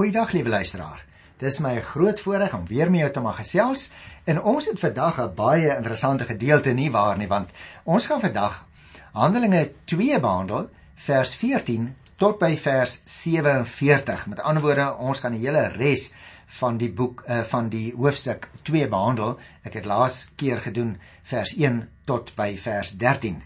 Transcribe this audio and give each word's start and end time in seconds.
Goeiedag 0.00 0.30
liewe 0.32 0.48
luisteraar. 0.48 1.02
Dis 1.36 1.58
my 1.60 1.74
groot 1.84 2.20
voorreg 2.24 2.54
om 2.56 2.62
weer 2.66 2.88
met 2.90 3.02
jou 3.02 3.08
te 3.12 3.20
mag 3.20 3.34
gesels 3.36 3.90
en 4.24 4.38
ons 4.40 4.64
het 4.70 4.78
vandag 4.80 5.18
'n 5.20 5.34
baie 5.36 5.74
interessante 5.76 6.24
gedeelte 6.24 6.72
nie 6.72 6.90
waar 6.90 7.18
nie 7.18 7.28
want 7.28 7.50
ons 7.84 8.06
gaan 8.06 8.20
vandag 8.20 8.64
Handelinge 9.12 9.72
2 9.84 10.20
behandel 10.20 10.70
vers 10.94 11.34
14 11.34 11.96
tot 12.16 12.38
by 12.38 12.56
vers 12.56 13.02
47. 13.04 14.26
Met 14.26 14.40
ander 14.40 14.62
woorde, 14.62 14.96
ons 14.96 15.20
gaan 15.20 15.32
die 15.32 15.46
hele 15.46 15.68
res 15.68 16.14
van 16.46 16.76
die 16.76 16.92
boek 16.92 17.24
uh, 17.28 17.40
van 17.40 17.68
die 17.68 17.92
hoofstuk 17.96 18.48
2 18.62 18.88
behandel. 18.88 19.38
Ek 19.62 19.72
het 19.72 19.84
laas 19.84 20.30
keer 20.36 20.60
gedoen 20.60 20.96
vers 21.22 21.54
1 21.56 21.88
tot 22.04 22.34
by 22.34 22.56
vers 22.56 22.96
13. 22.96 23.42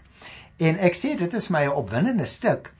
En 0.57 0.77
ek 0.77 0.95
sê 0.95 1.17
dit 1.17 1.33
is 1.33 1.49
my 1.49 1.65
'n 1.65 1.75
opwindende 1.75 2.25
stuk 2.25 2.71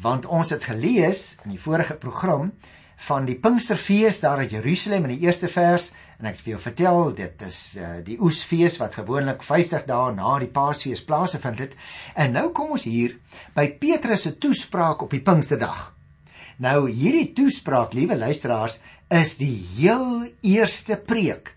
want 0.00 0.26
ons 0.26 0.50
het 0.50 0.64
gelees 0.64 1.38
in 1.44 1.50
die 1.50 1.60
vorige 1.60 1.94
program 1.94 2.52
van 2.96 3.26
die 3.28 3.36
Pinksterfees 3.36 4.20
daar 4.22 4.42
in 4.42 4.48
Jerusalem 4.48 5.04
in 5.04 5.16
die 5.16 5.26
eerste 5.26 5.48
vers 5.52 5.90
en 6.16 6.30
ek 6.30 6.38
het 6.38 6.44
vir 6.44 6.52
jou 6.54 6.60
vertel 6.62 7.00
dit 7.18 7.42
is 7.44 7.58
uh, 7.76 7.90
die 8.04 8.16
oesfees 8.20 8.78
wat 8.80 8.96
gewoonlik 8.96 9.44
50 9.44 9.84
dae 9.88 10.14
na 10.16 10.38
die 10.40 10.48
Paasfees 10.52 11.04
plaasvind 11.04 11.60
het 11.60 11.76
en 12.16 12.32
nou 12.38 12.48
kom 12.56 12.72
ons 12.78 12.86
hier 12.88 13.18
by 13.56 13.68
Petrus 13.80 14.24
se 14.24 14.32
toespraak 14.40 15.04
op 15.04 15.12
die 15.12 15.20
Pinksterdag. 15.20 15.92
Nou 16.56 16.86
hierdie 16.88 17.34
toespraak, 17.36 17.92
liewe 17.92 18.16
luisteraars, 18.16 18.78
is 19.12 19.36
die 19.36 19.60
heel 19.76 20.24
eerste 20.40 20.96
preek 20.96 21.52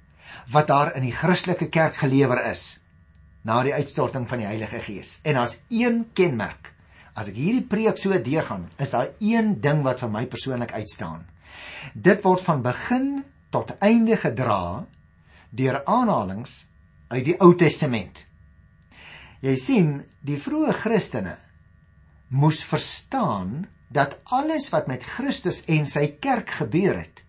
wat 0.52 0.68
daar 0.68 0.92
in 0.98 1.06
die 1.08 1.16
Christelike 1.16 1.70
kerk 1.72 2.02
gelewer 2.02 2.42
is 2.50 2.82
na 3.48 3.62
die 3.64 3.74
uitstorting 3.74 4.28
van 4.28 4.42
die 4.42 4.50
Heilige 4.50 4.82
Gees. 4.84 5.20
En 5.24 5.40
daar's 5.40 5.56
een 5.72 6.04
kenmerk 6.14 6.74
As 7.18 7.30
ek 7.32 7.38
hierdie 7.40 7.66
preek 7.66 7.98
so 8.00 8.14
deurgaan, 8.14 8.68
is 8.80 8.94
daar 8.96 9.12
een 9.20 9.56
ding 9.62 9.84
wat 9.86 10.02
vir 10.04 10.12
my 10.14 10.26
persoonlik 10.30 10.74
uitstaan. 10.74 11.26
Dit 11.94 12.24
word 12.24 12.44
van 12.46 12.64
begin 12.64 13.10
tot 13.54 13.76
einde 13.82 14.18
gedra 14.18 14.86
deur 15.50 15.82
aanhalinge 15.86 16.52
uit 17.10 17.26
die 17.26 17.38
Ou 17.42 17.56
Testament. 17.58 18.26
Jy 19.42 19.56
sien, 19.58 19.92
die 20.22 20.38
vroeë 20.38 20.76
Christene 20.82 21.38
moes 22.30 22.60
verstaan 22.62 23.66
dat 23.90 24.20
alles 24.30 24.70
wat 24.70 24.90
met 24.92 25.06
Christus 25.16 25.64
en 25.72 25.88
sy 25.90 26.06
kerk 26.22 26.52
gebeur 26.60 27.00
het, 27.00 27.24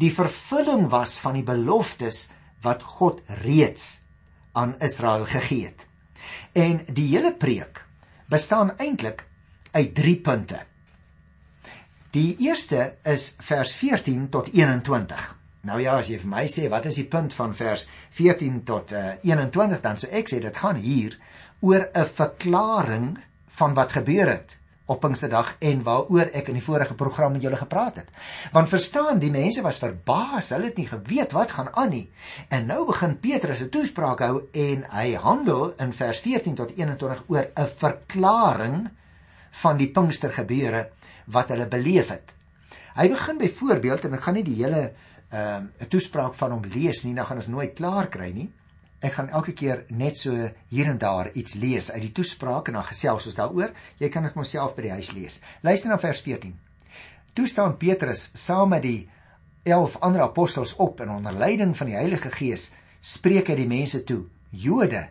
die 0.00 0.12
vervulling 0.12 0.86
was 0.92 1.18
van 1.20 1.36
die 1.36 1.44
beloftes 1.44 2.30
wat 2.64 2.84
God 2.96 3.20
reeds 3.44 4.06
aan 4.56 4.76
Israel 4.80 5.26
gegee 5.28 5.68
het. 5.68 5.84
En 6.56 6.80
die 6.88 7.10
hele 7.12 7.34
preek 7.36 7.82
bestaan 8.28 8.72
eintlik 8.78 9.24
uit 9.70 9.94
3 9.94 10.16
punte. 10.16 10.60
Die 12.10 12.36
eerste 12.40 12.94
is 13.04 13.34
vers 13.44 13.72
14 13.76 14.28
tot 14.28 14.48
21. 14.52 15.34
Nou 15.66 15.80
ja, 15.82 15.96
as 15.98 16.08
jy 16.08 16.18
vir 16.22 16.30
my 16.30 16.44
sê 16.48 16.68
wat 16.70 16.86
is 16.86 16.98
die 17.00 17.08
punt 17.10 17.34
van 17.34 17.54
vers 17.54 17.86
14 18.16 18.62
tot 18.64 18.92
uh, 18.94 19.16
eh, 19.16 19.32
21 19.34 19.82
dan 19.82 19.98
sou 19.98 20.10
ek 20.14 20.30
sê 20.30 20.38
dit 20.40 20.62
gaan 20.62 20.78
hier 20.80 21.18
oor 21.60 21.88
'n 21.92 22.06
verklaring 22.06 23.08
van 23.58 23.74
wat 23.74 23.92
gebeur 23.92 24.30
het 24.30 24.58
op 24.86 25.00
Pinksterdag 25.00 25.56
en 25.58 25.82
waaroor 25.82 26.30
ek 26.32 26.48
in 26.52 26.58
die 26.60 26.64
vorige 26.64 26.94
program 26.94 27.32
met 27.34 27.42
julle 27.42 27.58
gepraat 27.58 27.96
het. 27.96 28.10
Want 28.54 28.70
verstaan, 28.70 29.18
die 29.18 29.32
mense 29.34 29.62
was 29.62 29.80
verbaas, 29.82 30.52
hulle 30.54 30.70
het 30.70 30.78
nie 30.78 30.86
geweet 30.86 31.34
wat 31.34 31.54
gaan 31.56 31.72
aan 31.74 31.90
nie. 31.90 32.04
En 32.48 32.68
nou 32.70 32.84
begin 32.86 33.18
Petrus 33.18 33.62
'n 33.62 33.68
toespraak 33.68 34.20
hou 34.20 34.46
en 34.52 34.86
hy 34.90 35.14
handel 35.14 35.74
in 35.78 35.92
vers 35.92 36.20
14 36.20 36.54
tot 36.54 36.76
21 36.76 37.24
oor 37.26 37.50
'n 37.54 37.66
verklaring 37.66 38.88
van 39.50 39.76
die 39.76 39.90
Pinkster 39.90 40.30
gebeure 40.30 40.88
wat 41.26 41.48
hulle 41.48 41.66
beleef 41.66 42.08
het. 42.08 42.34
Hy 42.94 43.08
begin 43.08 43.38
byvoorbeeld 43.38 44.04
en 44.04 44.14
ek 44.14 44.20
gaan 44.20 44.34
nie 44.34 44.44
die 44.44 44.64
hele 44.64 44.92
ehm 45.30 45.66
uh, 45.80 45.86
toespraak 45.88 46.34
van 46.34 46.50
hom 46.50 46.62
lees 46.72 47.04
nie, 47.04 47.14
dan 47.14 47.26
gaan 47.26 47.36
ons 47.36 47.50
nooit 47.50 47.74
klaar 47.74 48.06
kry 48.08 48.30
nie. 48.32 48.52
Ek 49.04 49.12
gaan 49.18 49.28
elke 49.28 49.52
keer 49.52 49.84
net 49.88 50.18
so 50.18 50.32
hier 50.72 50.88
en 50.88 50.98
daar 50.98 51.28
iets 51.34 51.54
lees 51.54 51.90
uit 51.92 52.02
die 52.06 52.12
toespraak 52.16 52.68
en 52.68 52.78
dan 52.78 52.88
gesels 52.88 53.26
ons 53.28 53.36
daaroor. 53.36 53.74
Jy 54.00 54.08
kan 54.08 54.24
dit 54.24 54.38
myself 54.38 54.76
by 54.76 54.86
die 54.86 54.94
huis 54.96 55.12
lees. 55.12 55.40
Luister 55.62 55.92
na 55.92 55.98
vers 56.00 56.22
14. 56.24 56.54
Toe 57.36 57.46
staan 57.46 57.76
Petrus 57.76 58.30
saam 58.34 58.72
met 58.72 58.86
die 58.86 59.08
11 59.66 59.98
ander 60.00 60.22
apostels 60.24 60.74
op 60.80 61.00
en 61.00 61.10
onder 61.18 61.36
leiding 61.36 61.76
van 61.76 61.90
die 61.90 61.98
Heilige 61.98 62.30
Gees 62.30 62.70
spreek 63.00 63.50
hy 63.50 63.58
die 63.58 63.68
mense 63.68 64.04
toe: 64.08 64.22
Jode, 64.50 65.08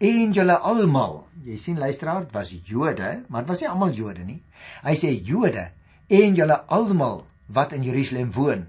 en 0.00 0.32
julle 0.36 0.56
almal. 0.64 1.24
Jy 1.44 1.56
sien 1.60 1.80
luisteraar, 1.80 2.24
dit 2.24 2.36
was 2.36 2.52
Jode, 2.52 3.10
maar 3.28 3.44
dit 3.44 3.52
was 3.52 3.62
nie 3.64 3.70
almal 3.70 3.96
Jode 3.96 4.24
nie. 4.24 4.40
Hy 4.84 4.94
sê 4.96 5.12
Jode 5.12 5.66
en 6.10 6.36
julle 6.36 6.60
almal 6.72 7.24
wat 7.52 7.74
in 7.76 7.84
Jerusalem 7.84 8.32
woon. 8.36 8.68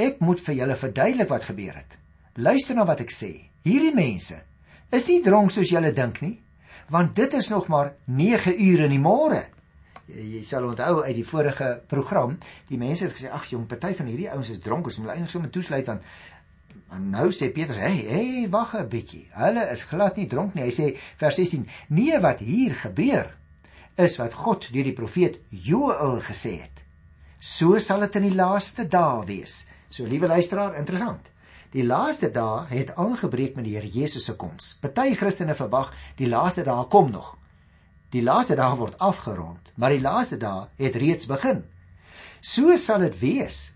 Ek 0.00 0.20
moet 0.24 0.40
vir 0.46 0.60
julle 0.62 0.76
verduidelik 0.80 1.28
wat 1.32 1.48
gebeur 1.50 1.76
het. 1.76 1.99
Luister 2.36 2.76
na 2.76 2.86
wat 2.86 3.00
ek 3.00 3.10
sê. 3.14 3.32
Hierdie 3.66 3.94
mense 3.94 4.38
is 4.90 5.06
nie 5.06 5.20
dronk 5.22 5.52
soos 5.54 5.70
julle 5.70 5.92
dink 5.94 6.20
nie, 6.22 6.36
want 6.90 7.14
dit 7.16 7.34
is 7.34 7.48
nog 7.50 7.68
maar 7.68 7.94
9 8.06 8.56
ure 8.58 8.86
in 8.88 8.94
die 8.94 9.02
môre. 9.02 9.44
Jy, 10.10 10.24
jy 10.36 10.42
sal 10.46 10.66
onthou 10.66 11.04
uit 11.04 11.14
die 11.14 11.26
vorige 11.26 11.68
program, 11.90 12.38
die 12.68 12.78
mense 12.78 13.06
het 13.06 13.14
gesê 13.14 13.30
ag 13.30 13.46
jong, 13.52 13.68
party 13.70 13.92
van 13.98 14.10
hierdie 14.10 14.30
ouens 14.32 14.50
is 14.50 14.62
dronk, 14.62 14.90
ons 14.90 14.98
moet 14.98 15.14
eintlik 15.14 15.30
sommer 15.30 15.52
toesluit 15.54 15.86
dan 15.86 16.02
Maar 16.90 17.00
nou 17.00 17.28
sê 17.30 17.52
Petrus, 17.54 17.76
"Hey, 17.76 18.04
hey, 18.08 18.48
wag 18.50 18.74
'n 18.74 18.88
bietjie. 18.88 19.28
Hulle 19.30 19.70
is 19.70 19.82
glad 19.82 20.16
nie 20.16 20.26
dronk 20.26 20.54
nie." 20.54 20.64
Hy 20.64 20.70
sê 20.70 20.98
vers 21.16 21.34
16: 21.34 21.68
"Nee, 21.88 22.18
wat 22.18 22.38
hier 22.38 22.74
gebeur 22.74 23.36
is 23.94 24.16
wat 24.16 24.32
God 24.32 24.72
deur 24.72 24.84
die 24.84 24.92
profeet 24.92 25.38
Joël 25.48 26.20
gesê 26.20 26.60
het. 26.60 26.82
So 27.38 27.78
sal 27.78 28.00
dit 28.00 28.16
in 28.16 28.22
die 28.22 28.34
laaste 28.34 28.88
dae 28.88 29.24
wees." 29.24 29.68
So 29.88 30.04
liewe 30.04 30.26
luisteraar, 30.26 30.76
interessant. 30.76 31.30
Die 31.70 31.84
laaste 31.86 32.30
dae 32.34 32.64
het 32.70 32.96
aangebreek 32.98 33.54
met 33.54 33.64
die 33.64 33.76
Here 33.76 33.88
Jesus 33.88 34.24
se 34.26 34.34
koms. 34.34 34.74
Party 34.82 35.14
Christene 35.14 35.54
verwag 35.54 35.92
die 36.18 36.26
laaste 36.26 36.64
dae 36.66 36.86
kom 36.90 37.12
nog. 37.14 37.36
Die 38.10 38.22
laaste 38.26 38.56
dae 38.58 38.74
word 38.76 38.98
afgerond, 38.98 39.70
maar 39.78 39.94
die 39.94 40.02
laaste 40.02 40.38
dae 40.40 40.66
het 40.80 40.98
reeds 40.98 41.30
begin. 41.30 41.62
So 42.40 42.74
sal 42.76 43.06
dit 43.06 43.20
wees. 43.20 43.68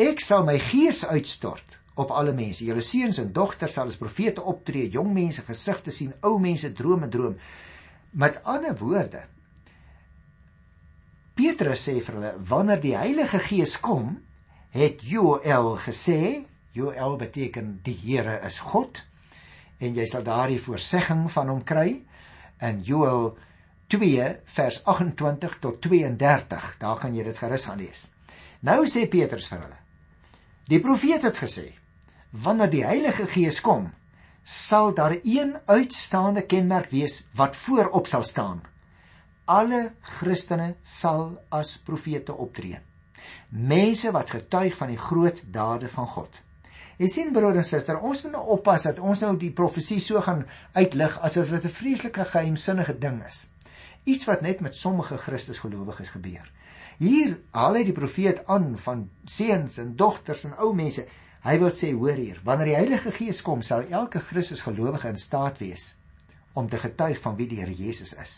Ek 0.00 0.20
sal 0.24 0.42
my 0.48 0.56
gees 0.58 1.04
uitstort 1.06 1.78
op 1.94 2.10
alle 2.10 2.32
mense. 2.34 2.64
Julle 2.64 2.82
seuns 2.82 3.20
en 3.22 3.30
dogters 3.32 3.76
sal 3.76 3.92
as 3.92 4.00
profete 4.00 4.42
optree, 4.42 4.88
jong 4.90 5.12
mense 5.14 5.44
gesigte 5.46 5.92
sien, 5.94 6.14
ou 6.24 6.38
mense 6.42 6.72
drome 6.74 7.08
droom. 7.12 7.36
Met 8.18 8.40
ander 8.48 8.74
woorde, 8.80 9.22
Petrus 11.36 11.86
sê 11.86 12.00
vir 12.04 12.16
hulle, 12.18 12.32
wanneer 12.48 12.80
die 12.80 12.96
Heilige 12.96 13.38
Gees 13.40 13.78
kom, 13.80 14.16
het 14.74 15.00
Joël 15.06 15.76
gesê, 15.80 16.42
Joël 16.72 17.16
beteken 17.20 17.80
die 17.84 17.96
Here 18.00 18.38
is 18.46 18.58
God 18.72 19.02
en 19.82 19.96
jy 19.98 20.06
sal 20.08 20.24
daardie 20.24 20.60
voorsegging 20.62 21.26
van 21.34 21.50
hom 21.52 21.62
kry 21.68 21.98
in 22.64 22.80
Joël 22.86 23.32
2 23.92 24.28
vers 24.56 24.78
28 24.88 25.58
tot 25.60 25.80
32. 25.84 26.68
Daar 26.80 27.00
kan 27.02 27.14
jy 27.14 27.26
dit 27.26 27.38
gerus 27.38 27.66
gaan 27.68 27.80
lees. 27.82 28.06
Nou 28.64 28.86
sê 28.88 29.04
Petrus 29.10 29.48
vir 29.50 29.60
hulle. 29.66 29.80
Die 30.70 30.80
profeet 30.80 31.26
het 31.26 31.40
gesê: 31.42 31.66
wanneer 32.30 32.70
die 32.72 32.84
Heilige 32.86 33.26
Gees 33.28 33.60
kom, 33.60 33.90
sal 34.42 34.94
daar 34.94 35.18
een 35.20 35.56
uitstaande 35.66 36.46
kenmerk 36.46 36.90
wees 36.90 37.26
wat 37.36 37.56
voorop 37.56 38.08
sal 38.08 38.24
staan. 38.24 38.62
Alle 39.44 39.92
Christene 40.00 40.76
sal 40.82 41.36
as 41.50 41.76
profete 41.76 42.32
optree. 42.32 42.80
Mense 43.50 44.10
wat 44.14 44.30
getuig 44.30 44.76
van 44.78 44.88
die 44.88 44.98
groot 44.98 45.42
dade 45.44 45.90
van 45.92 46.06
God. 46.06 46.40
Jy 46.98 47.06
sien 47.08 47.32
broer 47.32 47.56
en 47.56 47.64
suster, 47.64 48.00
ons 48.00 48.22
moet 48.24 48.32
nou 48.32 48.42
oppas 48.56 48.82
dat 48.82 48.98
ons 48.98 49.20
nou 49.20 49.36
die 49.36 49.50
profesie 49.50 50.00
so 50.00 50.20
gaan 50.20 50.44
uitlig 50.74 51.18
asof 51.20 51.50
dit 51.50 51.64
'n 51.64 51.78
vreeslike 51.78 52.24
geheimsinnige 52.24 52.98
ding 52.98 53.24
is. 53.24 53.48
Iets 54.04 54.24
wat 54.24 54.42
net 54.42 54.60
met 54.60 54.74
sommige 54.74 55.16
Christusgelowiges 55.16 56.10
gebeur. 56.10 56.50
Hier 56.98 57.38
haal 57.50 57.74
hy 57.74 57.84
die 57.84 57.92
profeet 57.92 58.46
aan 58.46 58.78
van 58.78 59.10
seuns 59.24 59.78
en 59.78 59.96
dogters 59.96 60.44
en 60.44 60.58
ou 60.58 60.74
mense 60.74 61.06
Hy 61.42 61.56
wil 61.58 61.72
sê 61.74 61.88
hoor 61.90 62.14
hier, 62.14 62.38
wanneer 62.46 62.68
die 62.70 62.76
Heilige 62.76 63.10
Gees 63.10 63.40
kom, 63.42 63.64
sal 63.66 63.88
elke 63.90 64.20
Christus 64.22 64.60
gelowige 64.62 65.08
in 65.10 65.18
staat 65.18 65.58
wees 65.58 65.96
om 66.54 66.68
te 66.68 66.78
getuig 66.78 67.16
van 67.24 67.34
wie 67.38 67.48
die 67.48 67.58
Here 67.62 67.72
Jesus 67.72 68.12
is. 68.20 68.34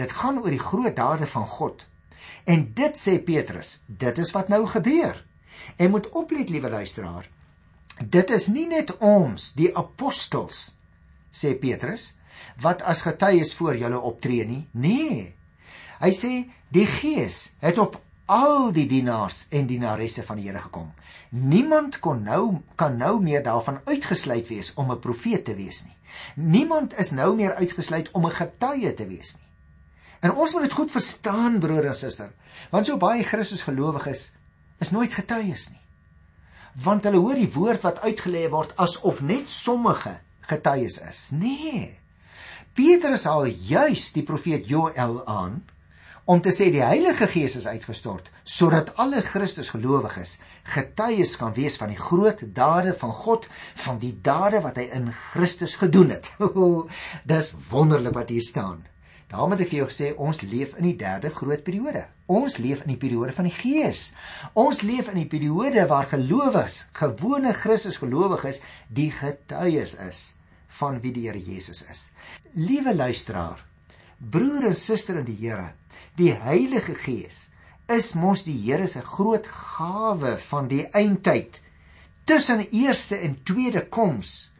Dit 0.00 0.10
gaan 0.16 0.40
oor 0.40 0.50
die 0.50 0.62
groot 0.62 0.96
dade 0.96 1.28
van 1.28 1.44
God. 1.46 1.84
En 2.48 2.64
dit 2.74 2.98
sê 2.98 3.18
Petrus, 3.22 3.82
dit 3.86 4.18
is 4.18 4.32
wat 4.32 4.48
nou 4.48 4.64
gebeur. 4.66 5.20
En 5.76 5.92
moet 5.92 6.08
oplet, 6.16 6.48
liewe 6.50 6.72
luisteraar. 6.72 7.28
Dit 7.98 8.30
is 8.30 8.48
nie 8.50 8.66
net 8.66 8.96
ons, 8.98 9.52
die 9.54 9.70
apostels, 9.76 10.74
sê 11.30 11.54
Petrus, 11.54 12.14
wat 12.62 12.82
as 12.82 13.04
getuies 13.06 13.54
voor 13.54 13.76
julle 13.78 14.00
optree 14.00 14.46
nie. 14.46 14.64
Nee. 14.72 15.34
Hy 16.00 16.10
sê 16.10 16.32
die 16.74 16.86
Gees 16.90 17.54
het 17.62 17.78
op 17.78 18.00
al 18.26 18.72
die 18.74 18.86
dienaars 18.88 19.44
en 19.54 19.68
dienaresse 19.68 20.24
van 20.26 20.40
die 20.40 20.48
Here 20.48 20.62
gekom. 20.64 20.90
Niemand 21.30 22.00
kon 22.00 22.22
nou 22.24 22.60
kan 22.80 22.96
nou 22.98 23.20
meer 23.22 23.42
daarvan 23.44 23.80
uitgesluit 23.84 24.48
wees 24.48 24.74
om 24.74 24.90
'n 24.90 24.98
profeet 24.98 25.44
te 25.44 25.54
wees 25.54 25.84
nie. 25.84 25.96
Niemand 26.36 26.98
is 26.98 27.10
nou 27.10 27.34
meer 27.36 27.54
uitgesluit 27.54 28.10
om 28.10 28.26
'n 28.26 28.30
getuie 28.30 28.94
te 28.94 29.06
wees 29.06 29.34
nie. 29.34 29.48
En 30.20 30.32
ons 30.32 30.52
moet 30.52 30.62
dit 30.62 30.72
goed 30.72 30.90
verstaan 30.90 31.58
broer 31.58 31.86
en 31.86 31.94
suster, 31.94 32.32
want 32.70 32.86
so 32.86 32.96
baie 32.96 33.22
Christusgelowiges 33.22 34.32
is 34.78 34.90
nooit 34.90 35.14
getuies 35.14 35.70
nie. 35.70 35.83
Want 36.82 37.04
hulle 37.06 37.20
hoor 37.22 37.38
die 37.38 37.50
woord 37.54 37.84
wat 37.86 38.00
uitgelê 38.02 38.48
word 38.50 38.72
asof 38.82 39.20
net 39.22 39.48
sommige 39.48 40.16
getuies 40.48 40.98
is. 40.98 41.28
Nee. 41.32 41.94
Petrus 42.74 43.28
haal 43.30 43.46
juis 43.46 44.08
die 44.16 44.24
profeet 44.26 44.66
Joël 44.68 45.20
aan 45.30 45.62
om 46.24 46.40
te 46.40 46.50
sê 46.56 46.70
die 46.72 46.82
Heilige 46.82 47.28
Gees 47.30 47.54
is 47.60 47.68
uitgestort 47.68 48.30
sodat 48.48 48.94
alle 49.00 49.20
Christus 49.22 49.70
gelowiges 49.74 50.38
getuies 50.74 51.36
kan 51.36 51.52
wees 51.54 51.76
van 51.80 51.92
die 51.92 52.00
groot 52.00 52.40
dade 52.56 52.94
van 52.98 53.12
God, 53.12 53.46
van 53.84 54.00
die 54.00 54.14
dade 54.24 54.62
wat 54.64 54.80
hy 54.80 54.88
in 54.96 55.10
Christus 55.12 55.76
gedoen 55.80 56.14
het. 56.16 56.32
Dis 57.30 57.52
wonderlik 57.70 58.16
wat 58.16 58.32
hier 58.32 58.44
staan. 58.44 58.82
Daarom 59.34 59.50
het 59.50 59.64
ek 59.64 59.72
vir 59.72 59.80
jou 59.80 59.86
gesê 59.90 60.08
ons 60.22 60.40
leef 60.46 60.76
in 60.78 60.86
die 60.86 60.98
derde 60.98 61.32
groot 61.34 61.64
periode. 61.66 62.04
Ons 62.30 62.60
leef 62.62 62.84
in 62.84 62.92
die 62.92 63.00
periode 63.02 63.32
van 63.34 63.48
die 63.48 63.54
Gees. 63.56 64.12
Ons 64.54 64.84
leef 64.86 65.08
in 65.10 65.18
die 65.18 65.30
periode 65.32 65.82
waar 65.90 66.06
gelowiges, 66.06 66.84
gewone 66.94 67.50
Christus 67.58 67.98
gelowiges, 67.98 68.60
die 68.94 69.08
getuies 69.10 69.96
is 70.06 70.22
van 70.78 71.00
wie 71.02 71.10
die 71.16 71.26
Here 71.26 71.42
Jesus 71.42 71.82
is. 71.90 72.04
Liewe 72.54 72.94
luisteraar, 72.94 73.58
broer 74.18 74.70
en 74.70 74.78
suster 74.78 75.18
in 75.18 75.26
die 75.26 75.36
Here, 75.42 75.72
die 76.14 76.30
Heilige 76.30 76.94
Gees 76.94 77.48
is 77.90 78.14
mos 78.14 78.46
die 78.46 78.56
Here 78.68 78.86
se 78.86 79.02
groot 79.02 79.50
gawe 79.50 80.36
van 80.46 80.70
die 80.70 80.86
eindtyd 80.94 81.58
tussen 82.24 82.62
eerste 82.70 83.18
en 83.18 83.40
tweede 83.42 83.82
koms 83.90 84.52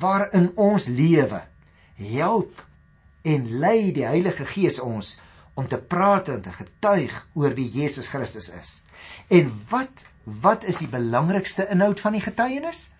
waarin 0.00 0.54
ons 0.56 0.88
lewe. 0.88 1.44
Help 2.00 2.64
en 3.22 3.48
lei 3.62 3.92
die 3.94 4.06
Heilige 4.06 4.46
Gees 4.48 4.80
ons 4.82 5.16
om 5.54 5.68
te 5.68 5.78
praat 5.78 6.30
en 6.32 6.42
te 6.42 6.52
getuig 6.54 7.14
oor 7.38 7.54
wie 7.56 7.68
Jesus 7.70 8.08
Christus 8.12 8.48
is. 8.50 8.80
En 9.28 9.50
wat 9.70 10.08
wat 10.22 10.62
is 10.70 10.78
die 10.78 10.90
belangrikste 10.90 11.66
inhoud 11.74 12.00
van 12.00 12.14
die 12.14 12.22
getuienis? 12.22 12.92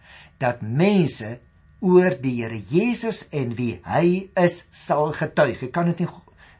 Dat 0.43 0.63
mense 0.63 1.37
oor 1.83 2.17
die 2.19 2.35
Here 2.41 2.59
Jesus 2.59 3.29
en 3.31 3.55
wie 3.59 3.77
hy 3.87 4.29
is 4.39 4.65
sal 4.75 5.13
getuig. 5.15 5.63
Ek 5.63 5.73
kan 5.75 5.91
dit 5.91 6.03
nie 6.03 6.11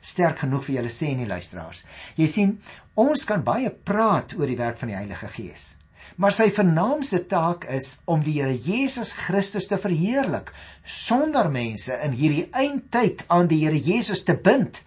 sterk 0.03 0.43
genoeg 0.43 0.64
vir 0.67 0.76
julle 0.81 0.93
sê 0.94 1.12
nie 1.19 1.26
luisteraars. 1.31 1.85
Jy 2.19 2.29
sien, 2.31 2.56
ons 2.99 3.26
kan 3.26 3.43
baie 3.47 3.70
praat 3.70 4.37
oor 4.38 4.50
die 4.50 4.59
werk 4.59 4.79
van 4.79 4.91
die 4.91 4.99
Heilige 4.99 5.31
Gees. 5.35 5.73
Maar 6.17 6.35
sy 6.37 6.49
vernaamste 6.53 7.23
taak 7.31 7.64
is 7.73 7.94
om 8.11 8.23
die 8.25 8.38
Here 8.41 8.55
Jesus 8.55 9.12
Christus 9.17 9.69
te 9.70 9.79
verheerlik 9.81 10.53
sonder 10.85 11.50
mense 11.53 11.97
in 12.05 12.17
hierdie 12.19 12.49
eindtyd 12.53 13.25
aan 13.32 13.49
die 13.50 13.62
Here 13.64 13.79
Jesus 13.79 14.25
te 14.26 14.37
bind. 14.37 14.82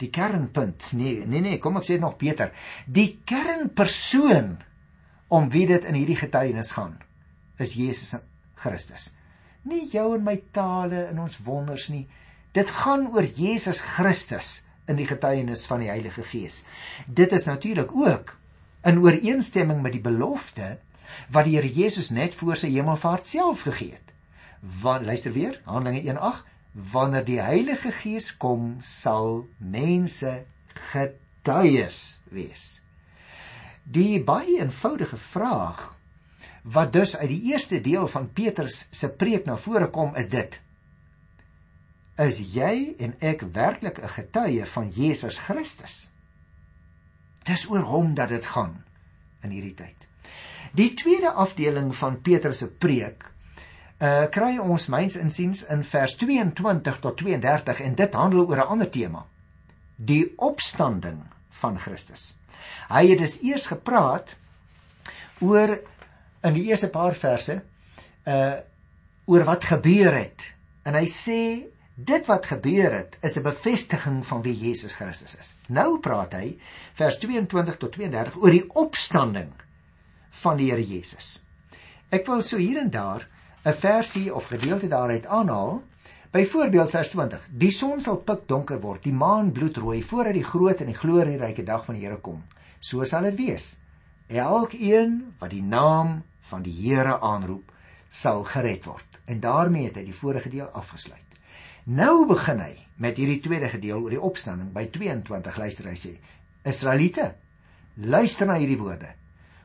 Die 0.00 0.10
kernpunt. 0.12 0.90
Nee, 0.96 1.26
nee 1.28 1.44
nee, 1.44 1.60
kom 1.60 1.78
ek 1.80 1.88
sê 1.88 1.98
nog 2.00 2.18
beter. 2.20 2.52
Die 2.86 3.20
kernpersoon 3.28 4.58
om 5.30 5.48
wie 5.52 5.66
dit 5.70 5.84
in 5.86 5.96
hierdie 5.98 6.18
getuienis 6.18 6.74
gaan 6.76 6.98
is 7.60 7.76
Jesus 7.76 8.16
Christus. 8.60 9.10
Nie 9.68 9.84
jou 9.92 10.14
en 10.16 10.24
my 10.24 10.38
tale 10.56 11.06
en 11.10 11.20
ons 11.20 11.36
wonders 11.44 11.90
nie. 11.92 12.06
Dit 12.56 12.72
gaan 12.80 13.06
oor 13.12 13.24
Jesus 13.24 13.82
Christus 13.84 14.62
in 14.90 14.98
die 14.98 15.06
getuienis 15.06 15.66
van 15.70 15.84
die 15.84 15.90
Heilige 15.92 16.24
Gees. 16.26 16.64
Dit 17.06 17.32
is 17.36 17.46
natuurlik 17.46 17.92
ook 17.94 18.34
in 18.86 19.00
ooreenstemming 19.02 19.82
met 19.82 19.92
die 19.96 20.04
belofte 20.04 20.78
wat 21.34 21.46
die 21.46 21.56
Here 21.56 21.68
Jesus 21.68 22.10
net 22.14 22.34
voor 22.38 22.56
sy 22.56 22.70
hemelvaart 22.72 23.26
self 23.26 23.64
gegee 23.66 23.92
het. 23.92 24.14
Want 24.60 25.06
luister 25.08 25.32
weer, 25.32 25.60
Handelinge 25.64 26.14
1:8, 26.14 26.44
wanneer 26.92 27.24
die 27.24 27.40
Heilige 27.40 27.92
Gees 27.92 28.36
kom, 28.36 28.76
sal 28.80 29.46
mense 29.58 30.44
getuies 30.92 32.20
wees. 32.30 32.80
Die 33.84 34.22
baie 34.22 34.60
eenvoudige 34.60 35.16
vraag 35.16 35.96
wat 36.62 36.92
dus 36.92 37.16
uit 37.16 37.28
die 37.28 37.42
eerste 37.52 37.80
deel 37.80 38.06
van 38.08 38.32
Petrus 38.32 38.86
se 38.90 39.08
preek 39.08 39.46
na 39.46 39.56
vore 39.56 39.90
kom 39.90 40.14
is 40.16 40.28
dit: 40.28 40.60
is 42.20 42.40
jy 42.52 42.94
en 43.00 43.14
ek 43.24 43.42
werklik 43.54 43.98
'n 43.98 44.08
getuie 44.08 44.66
van 44.66 44.88
Jesus 44.88 45.38
Christus. 45.38 46.09
Dis 47.50 47.66
oor 47.70 47.82
hom 47.88 48.14
dat 48.14 48.30
dit 48.30 48.46
gaan 48.46 48.76
in 49.42 49.54
hierdie 49.54 49.74
tyd. 49.74 50.06
Die 50.76 50.92
tweede 50.94 51.32
afdeling 51.32 51.90
van 51.98 52.20
Petrus 52.22 52.62
se 52.62 52.68
preek 52.70 53.26
uh 54.00 54.26
kry 54.32 54.54
ons 54.62 54.86
myns 54.88 55.18
insiens 55.20 55.64
in 55.74 55.82
vers 55.84 56.14
22 56.16 57.00
tot 57.04 57.18
32 57.20 57.82
en 57.84 57.96
dit 57.98 58.14
handel 58.16 58.46
oor 58.46 58.62
'n 58.62 58.72
ander 58.76 58.90
tema. 58.90 59.26
Die 59.96 60.32
opstanding 60.36 61.18
van 61.60 61.78
Christus. 61.78 62.36
Hy 62.88 63.10
het 63.10 63.18
dus 63.18 63.42
eers 63.42 63.66
gepraat 63.66 64.36
oor 65.40 65.78
in 66.42 66.54
die 66.54 66.64
eerste 66.70 66.88
paar 66.88 67.14
verse 67.14 67.62
uh 68.26 68.56
oor 69.30 69.44
wat 69.44 69.64
gebeur 69.64 70.14
het. 70.14 70.54
En 70.82 70.94
hy 70.94 71.06
sê 71.06 71.66
Dit 72.04 72.26
wat 72.26 72.46
gebeur 72.46 72.92
het 72.92 73.18
is 73.20 73.36
'n 73.36 73.42
bevestiging 73.42 74.26
van 74.26 74.42
wie 74.42 74.56
Jesus 74.56 74.94
Christus 74.94 75.36
is. 75.36 75.54
Nou 75.68 75.98
praat 75.98 76.32
hy 76.32 76.58
vers 76.92 77.18
22 77.18 77.76
tot 77.76 77.92
32 77.92 78.36
oor 78.36 78.50
die 78.50 78.70
opstanding 78.74 79.52
van 80.30 80.56
die 80.56 80.70
Here 80.70 80.86
Jesus. 80.86 81.42
Ek 82.08 82.26
wil 82.26 82.42
so 82.42 82.56
hier 82.56 82.78
en 82.78 82.90
daar 82.90 83.28
'n 83.64 83.72
versie 83.72 84.34
of 84.34 84.46
gedeelte 84.46 84.88
daaruit 84.88 85.26
aanhaal. 85.26 85.82
Byvoorbeeld 86.30 86.90
vers 86.90 87.08
20: 87.08 87.48
Die 87.50 87.70
son 87.70 88.00
sal 88.00 88.16
pikdonker 88.16 88.80
word, 88.80 89.02
die 89.02 89.12
maan 89.12 89.52
bloedrooi 89.52 90.02
voordat 90.02 90.34
die 90.34 90.44
groot 90.44 90.80
en 90.80 90.86
die 90.86 91.00
glorieryke 91.02 91.62
dag 91.62 91.84
van 91.84 91.94
die 91.94 92.04
Here 92.04 92.16
kom. 92.16 92.44
So 92.78 93.04
sal 93.04 93.22
dit 93.22 93.34
wees. 93.34 93.80
Elkeen 94.26 95.34
wat 95.38 95.50
die 95.50 95.62
naam 95.62 96.22
van 96.40 96.62
die 96.62 96.72
Here 96.82 97.20
aanroep, 97.20 97.72
sal 98.08 98.44
gered 98.44 98.84
word. 98.84 99.20
En 99.24 99.40
daarmee 99.40 99.84
het 99.84 99.96
hy 99.96 100.04
die 100.04 100.14
vorige 100.14 100.48
deel 100.48 100.66
afgesluit. 100.66 101.29
Nou 101.90 102.22
begin 102.28 102.60
hy 102.62 102.74
met 103.02 103.16
hierdie 103.18 103.40
tweede 103.42 103.66
gedeelte 103.72 104.04
oor 104.04 104.12
die 104.14 104.26
opstanding 104.28 104.68
by 104.74 104.84
22 104.94 105.56
luister 105.58 105.88
hy 105.90 105.96
sê 105.98 106.12
Israeliete 106.70 107.32
luister 108.14 108.46
na 108.46 108.58
hierdie 108.60 108.78
woorde. 108.78 109.08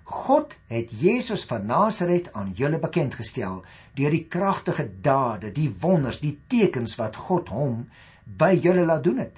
God 0.09 0.55
het 0.71 0.93
Jesus 0.95 1.43
van 1.45 1.67
Nasaret 1.69 2.31
aan 2.33 2.55
julle 2.57 2.79
bekend 2.81 3.17
gestel 3.19 3.59
deur 3.99 4.15
die 4.15 4.23
kragtige 4.31 4.87
dade 5.05 5.53
die 5.53 5.69
wonders 5.83 6.21
die 6.23 6.33
tekens 6.49 6.97
wat 6.97 7.19
God 7.27 7.53
hom 7.53 7.85
by 8.25 8.55
julle 8.57 8.87
laat 8.89 9.05
doen 9.05 9.21
het. 9.21 9.37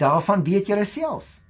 Daarvan 0.00 0.46
weet 0.48 0.72
julle 0.72 0.88
self. 0.88 1.40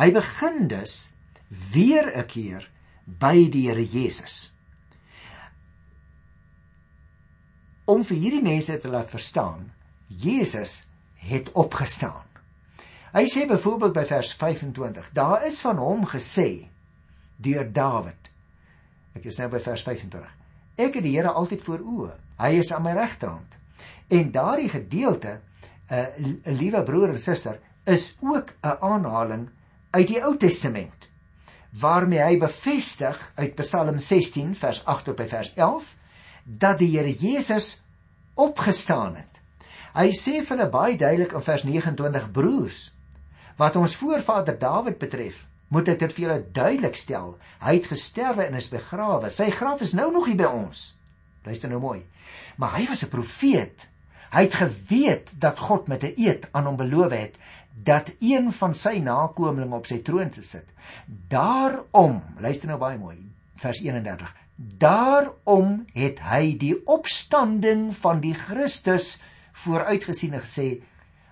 Hy 0.00 0.08
begin 0.12 0.68
dus 0.72 1.10
weer 1.48 2.08
'n 2.16 2.26
keer 2.26 2.70
by 3.04 3.50
die 3.50 3.68
Here 3.68 3.84
Jesus 3.84 4.56
om 7.86 8.02
vir 8.04 8.18
hierdie 8.18 8.42
mense 8.42 8.74
te 8.82 8.90
laat 8.90 9.12
verstaan 9.14 9.70
Jesus 10.06 10.84
het 11.14 11.50
opgestaan. 11.52 12.24
Hy 13.16 13.24
sê 13.32 13.46
byvoorbeeld 13.48 13.94
by 13.96 14.04
vers 14.04 14.34
25, 14.34 15.10
daar 15.16 15.46
is 15.46 15.60
van 15.64 15.78
hom 15.80 16.04
gesê 16.06 16.68
deur 17.36 17.64
Dawid. 17.72 18.30
Ek 19.16 19.24
is 19.30 19.38
nou 19.40 19.48
by 19.52 19.60
vers 19.64 19.82
25. 19.86 20.26
Ek 20.76 20.98
het 20.98 21.04
die 21.04 21.14
Here 21.16 21.32
altyd 21.32 21.62
voor 21.64 21.80
oë. 21.80 22.12
Hy 22.36 22.50
is 22.60 22.72
aan 22.72 22.84
my 22.84 22.92
regterhand. 22.96 23.56
En 24.12 24.30
daardie 24.32 24.68
gedeelte, 24.68 25.40
'n 25.88 25.94
uh, 25.94 25.98
eh, 25.98 26.58
liewe 26.58 26.82
broer 26.82 27.14
en 27.14 27.20
suster, 27.20 27.58
is 27.84 28.16
ook 28.20 28.52
'n 28.62 28.76
aanhaling 28.80 29.48
uit 29.90 30.08
die 30.08 30.22
Ou 30.22 30.36
Testament 30.36 31.08
waarmee 31.80 32.20
hy 32.20 32.38
bevestig 32.40 33.32
uit 33.34 33.54
Psalm 33.54 33.98
16 33.98 34.54
vers 34.56 34.84
8 34.84 35.04
tot 35.04 35.16
by 35.16 35.26
vers 35.28 35.52
11 35.54 35.94
dat 36.44 36.78
die 36.78 36.92
Here 36.94 37.12
Jesus 37.12 37.82
opgestaan 38.34 39.16
het. 39.16 39.35
Hy 39.96 40.10
sê 40.12 40.42
vir 40.44 40.52
hulle 40.52 40.68
baie 40.68 40.96
duidelik 41.00 41.32
in 41.32 41.44
vers 41.44 41.64
29 41.64 42.30
broers 42.36 42.80
wat 43.56 43.76
ons 43.80 43.94
voorvader 43.96 44.58
Dawid 44.60 44.98
betref, 45.00 45.46
moet 45.72 45.88
ek 45.88 46.02
dit 46.02 46.12
vir 46.12 46.24
julle 46.26 46.40
duidelik 46.52 46.98
stel. 47.00 47.30
Hy 47.62 47.78
het 47.78 47.88
gesterwe 47.88 48.44
en 48.44 48.58
is 48.58 48.68
begrawe. 48.68 49.30
Sy 49.32 49.48
graf 49.56 49.80
is 49.86 49.94
nou 49.96 50.10
nog 50.12 50.28
hier 50.28 50.36
by 50.36 50.50
ons. 50.50 50.90
Luister 51.46 51.72
nou 51.72 51.80
mooi. 51.80 52.02
Maar 52.60 52.76
hy 52.76 52.86
was 52.90 53.02
'n 53.04 53.08
profeet. 53.08 53.88
Hy 54.30 54.42
het 54.44 54.54
geweet 54.54 55.32
dat 55.40 55.58
God 55.58 55.88
met 55.88 56.04
'n 56.04 56.14
eed 56.16 56.48
aan 56.52 56.66
hom 56.66 56.76
beloof 56.76 57.12
het 57.12 57.38
dat 57.72 58.12
een 58.20 58.52
van 58.52 58.74
sy 58.74 58.98
nakommelinge 58.98 59.76
op 59.76 59.86
sy 59.86 59.98
troon 60.02 60.32
sal 60.32 60.42
sit. 60.42 60.68
Daarom, 61.28 62.22
luister 62.40 62.68
nou 62.68 62.78
baie 62.78 62.98
mooi, 62.98 63.16
vers 63.56 63.80
31. 63.80 64.34
Daarom 64.56 65.86
het 65.92 66.20
hy 66.20 66.56
die 66.58 66.86
opstanding 66.86 67.96
van 67.96 68.20
die 68.20 68.34
Christus 68.34 69.22
vooruitgesien 69.62 70.36
en 70.36 70.44
gesê 70.44 70.68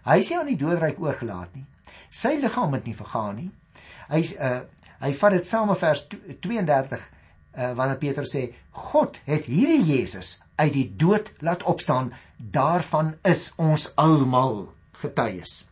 hy 0.05 0.19
is 0.21 0.31
nie 0.31 0.39
aan 0.39 0.51
die 0.53 0.61
doodryk 0.61 1.01
oorgelaat 1.01 1.55
nie. 1.57 1.65
Sy 2.11 2.37
liggaam 2.41 2.77
het 2.77 2.87
nie 2.87 2.97
vergaan 2.97 3.37
nie. 3.41 3.51
Hy 4.09 4.23
uh 4.39 4.63
hy 5.05 5.11
vat 5.21 5.35
dit 5.35 5.45
saam 5.47 5.69
met 5.69 5.81
vers 5.81 6.05
32 6.09 7.01
uh 7.01 7.73
wanneer 7.77 7.99
Petrus 8.01 8.33
sê 8.37 8.45
God 8.71 9.19
het 9.27 9.49
hierdie 9.51 9.83
Jesus 9.85 10.39
uit 10.57 10.73
die 10.73 10.89
dood 10.97 11.33
laat 11.45 11.65
opstaan. 11.69 12.13
Daarvan 12.39 13.15
is 13.23 13.51
ons 13.61 13.91
almal 14.01 14.69
getuies. 15.03 15.65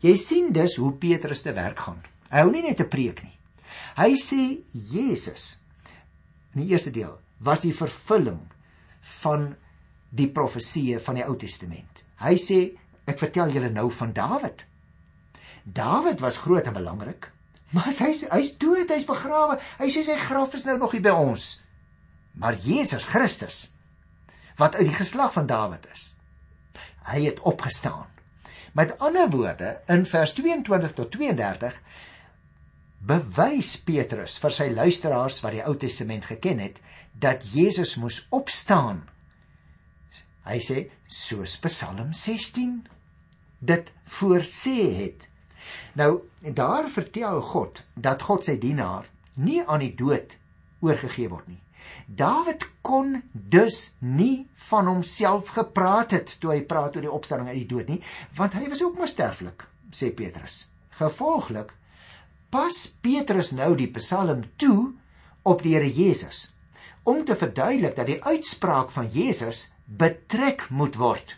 Jy 0.00 0.14
sien 0.16 0.52
dus 0.54 0.76
hoe 0.78 0.92
Petrus 0.94 1.42
te 1.42 1.52
werk 1.52 1.80
gaan. 1.88 2.00
Hy 2.30 2.44
hou 2.44 2.52
nie 2.52 2.62
net 2.62 2.80
'n 2.80 2.88
preek 2.88 3.22
nie. 3.22 3.36
Hy 3.96 4.14
sê 4.14 4.62
Jesus 4.72 5.58
in 6.54 6.62
die 6.62 6.70
eerste 6.72 6.90
deel 6.90 7.18
was 7.38 7.60
die 7.60 7.74
vervulling 7.74 8.40
van 9.22 9.56
die 10.10 10.28
profeseë 10.32 11.00
van 11.04 11.20
die 11.20 11.26
Ou 11.26 11.36
Testament. 11.38 12.02
Hy 12.22 12.34
sê 12.40 12.60
ek 13.08 13.20
vertel 13.20 13.52
julle 13.54 13.70
nou 13.72 13.88
van 13.94 14.12
Dawid. 14.16 14.64
Dawid 15.64 16.22
was 16.24 16.40
groot 16.44 16.66
en 16.66 16.76
belangrik, 16.76 17.30
maar 17.76 17.90
hy's 17.90 18.24
hy's 18.32 18.54
dood, 18.60 18.88
hy's 18.88 19.08
begrawe. 19.08 19.58
Hy 19.80 19.88
sê 19.92 20.04
sy 20.06 20.16
graf 20.20 20.56
is 20.56 20.64
nou 20.68 20.78
nog 20.80 20.94
hier 20.96 21.04
by 21.04 21.12
ons. 21.12 21.58
Maar 22.38 22.56
Jesus 22.64 23.04
Christus 23.08 23.66
wat 24.58 24.74
uit 24.74 24.88
die 24.88 24.98
geslag 24.98 25.32
van 25.36 25.46
Dawid 25.46 25.84
is, 25.92 26.08
hy 27.06 27.20
het 27.28 27.38
opgestaan. 27.46 28.08
Met 28.74 28.96
ander 28.98 29.30
woorde, 29.30 29.76
in 29.86 30.02
vers 30.06 30.32
22 30.34 30.96
tot 30.96 31.12
32 31.14 31.76
bewys 32.98 33.76
Petrus 33.86 34.34
vir 34.42 34.54
sy 34.54 34.66
luisteraars 34.74 35.38
wat 35.44 35.54
die 35.54 35.62
Ou 35.62 35.76
Testament 35.78 36.26
geken 36.26 36.58
het, 36.62 36.80
dat 37.14 37.46
Jesus 37.54 37.94
moes 38.02 38.24
opstaan. 38.34 39.04
Hy 40.48 40.58
sê 40.64 40.82
soos 41.04 41.58
Psalm 41.60 42.12
16 42.16 42.86
dit 43.58 43.92
voorsê 44.18 44.78
het. 44.96 45.26
Nou, 45.98 46.22
daar 46.40 46.88
vertel 46.88 47.40
God 47.52 47.82
dat 47.94 48.22
God 48.24 48.46
sy 48.46 48.56
dienaar 48.60 49.08
nie 49.36 49.60
aan 49.66 49.82
die 49.84 49.94
dood 49.94 50.38
oorgegee 50.80 51.28
word 51.28 51.48
nie. 51.50 51.60
Dawid 52.06 52.64
kon 52.84 53.22
dus 53.32 53.92
nie 54.00 54.48
van 54.68 54.88
homself 54.88 55.52
gepraat 55.56 56.14
het 56.16 56.36
toe 56.40 56.54
hy 56.54 56.60
praat 56.68 56.96
oor 56.96 57.04
die 57.04 57.16
opstanding 57.18 57.50
uit 57.52 57.62
die 57.62 57.70
dood 57.74 57.92
nie, 57.92 58.00
want 58.36 58.56
hy 58.56 58.68
was 58.72 58.82
ook 58.84 58.96
maar 58.98 59.10
sterflik, 59.10 59.64
sê 59.92 60.10
Petrus. 60.14 60.66
Gevolglik 60.98 61.74
pas 62.52 62.86
Petrus 63.04 63.52
nou 63.56 63.74
die 63.76 63.90
Psalm 63.98 64.46
toe 64.56 64.94
op 65.44 65.64
die 65.64 65.76
Here 65.76 65.88
Jesus 65.88 66.48
om 67.08 67.24
te 67.24 67.36
verduidelik 67.36 67.96
dat 67.96 68.08
die 68.08 68.22
uitspraak 68.24 68.90
van 68.92 69.08
Jesus 69.12 69.68
betrek 69.88 70.68
moet 70.70 70.98
word. 71.00 71.34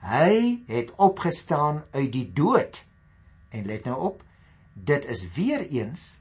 Hy 0.00 0.64
het 0.66 0.92
opgestaan 0.96 1.84
uit 1.92 2.12
die 2.12 2.26
dood. 2.32 2.82
En 3.52 3.66
let 3.68 3.84
nou 3.84 3.98
op, 4.00 4.22
dit 4.72 5.04
is 5.04 5.26
weer 5.36 5.66
eens 5.68 6.20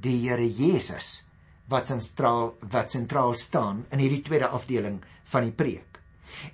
die 0.00 0.16
Here 0.24 0.46
Jesus 0.46 1.28
wat 1.68 1.90
sentraal 1.90 2.54
wat 2.72 2.94
sentraal 2.94 3.34
staan 3.36 3.84
in 3.92 4.00
hierdie 4.00 4.22
tweede 4.24 4.48
afdeling 4.48 5.02
van 5.28 5.44
die 5.44 5.52
preek. 5.52 6.00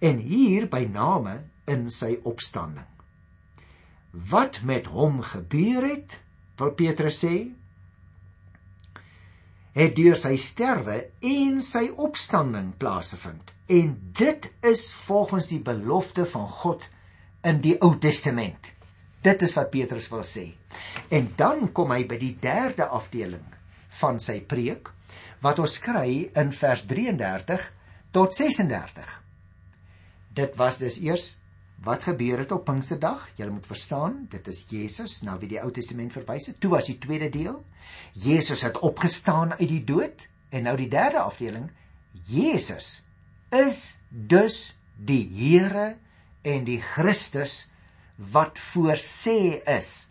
En 0.03 0.19
hier 0.19 0.67
by 0.71 0.83
name 0.91 1.45
in 1.71 1.87
sy 1.91 2.17
opstanding. 2.27 2.89
Wat 4.11 4.61
met 4.67 4.91
hom 4.91 5.21
gebeur 5.23 5.87
het, 5.87 6.19
wil 6.59 6.75
Petrus 6.75 7.21
sê, 7.23 7.51
het 9.75 9.97
deur 9.97 10.17
sy 10.19 10.37
sterwe 10.39 11.01
en 11.27 11.59
sy 11.65 11.89
opstanding 11.91 12.73
plaasgevind. 12.79 13.51
En 13.67 13.95
dit 14.15 14.47
is 14.63 14.87
volgens 15.05 15.49
die 15.51 15.61
belofte 15.65 16.27
van 16.31 16.47
God 16.63 16.87
in 17.45 17.61
die 17.65 17.75
Ou 17.83 17.97
Testament. 17.99 18.71
Dit 19.25 19.43
is 19.43 19.55
wat 19.57 19.73
Petrus 19.73 20.07
wil 20.13 20.23
sê. 20.29 20.47
En 21.11 21.31
dan 21.37 21.71
kom 21.75 21.95
hy 21.95 22.05
by 22.07 22.19
die 22.21 22.35
derde 22.41 22.87
afdeling 22.87 23.47
van 24.01 24.21
sy 24.23 24.41
preek 24.47 24.91
wat 25.45 25.61
ons 25.63 25.79
kry 25.83 26.31
in 26.39 26.53
vers 26.55 26.85
33 26.89 27.65
tot 28.15 28.35
36. 28.37 29.09
Dit 30.35 30.55
was 30.59 30.79
dus 30.83 31.01
eers 31.03 31.35
wat 31.85 32.07
gebeur 32.09 32.39
het 32.41 32.53
op 32.53 32.65
Pinksterdag. 32.65 33.27
Jy 33.37 33.49
moet 33.53 33.67
verstaan, 33.67 34.25
dit 34.33 34.47
is 34.49 34.65
Jesus 34.69 35.21
na 35.23 35.37
wie 35.39 35.51
die 35.51 35.61
Ou 35.61 35.71
Testament 35.73 36.13
verwys 36.13 36.49
het. 36.51 36.61
Toe 36.61 36.73
was 36.73 36.89
die 36.89 36.99
tweede 36.99 37.29
deel. 37.33 37.59
Jesus 38.13 38.65
het 38.65 38.79
opgestaan 38.79 39.53
uit 39.59 39.69
die 39.69 39.85
dood 39.85 40.27
en 40.51 40.65
nou 40.69 40.77
die 40.81 40.89
derde 40.89 41.21
afdeling. 41.21 41.69
Jesus 42.27 43.03
is 43.53 43.99
dus 44.09 44.75
die 44.97 45.25
Here 45.35 45.95
en 46.43 46.65
die 46.65 46.81
Christus 46.81 47.69
wat 48.17 48.59
voorsê 48.73 49.61
is 49.69 50.09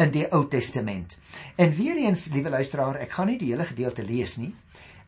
in 0.00 0.12
die 0.12 0.26
Ou 0.32 0.44
Testament. 0.48 1.18
En 1.56 1.72
weer 1.76 1.96
eens, 2.02 2.28
liewe 2.32 2.52
luisteraar, 2.52 2.98
ek 3.04 3.14
gaan 3.16 3.30
nie 3.30 3.38
die 3.40 3.52
hele 3.52 3.68
gedeelte 3.68 4.04
lees 4.04 4.36
nie. 4.40 4.52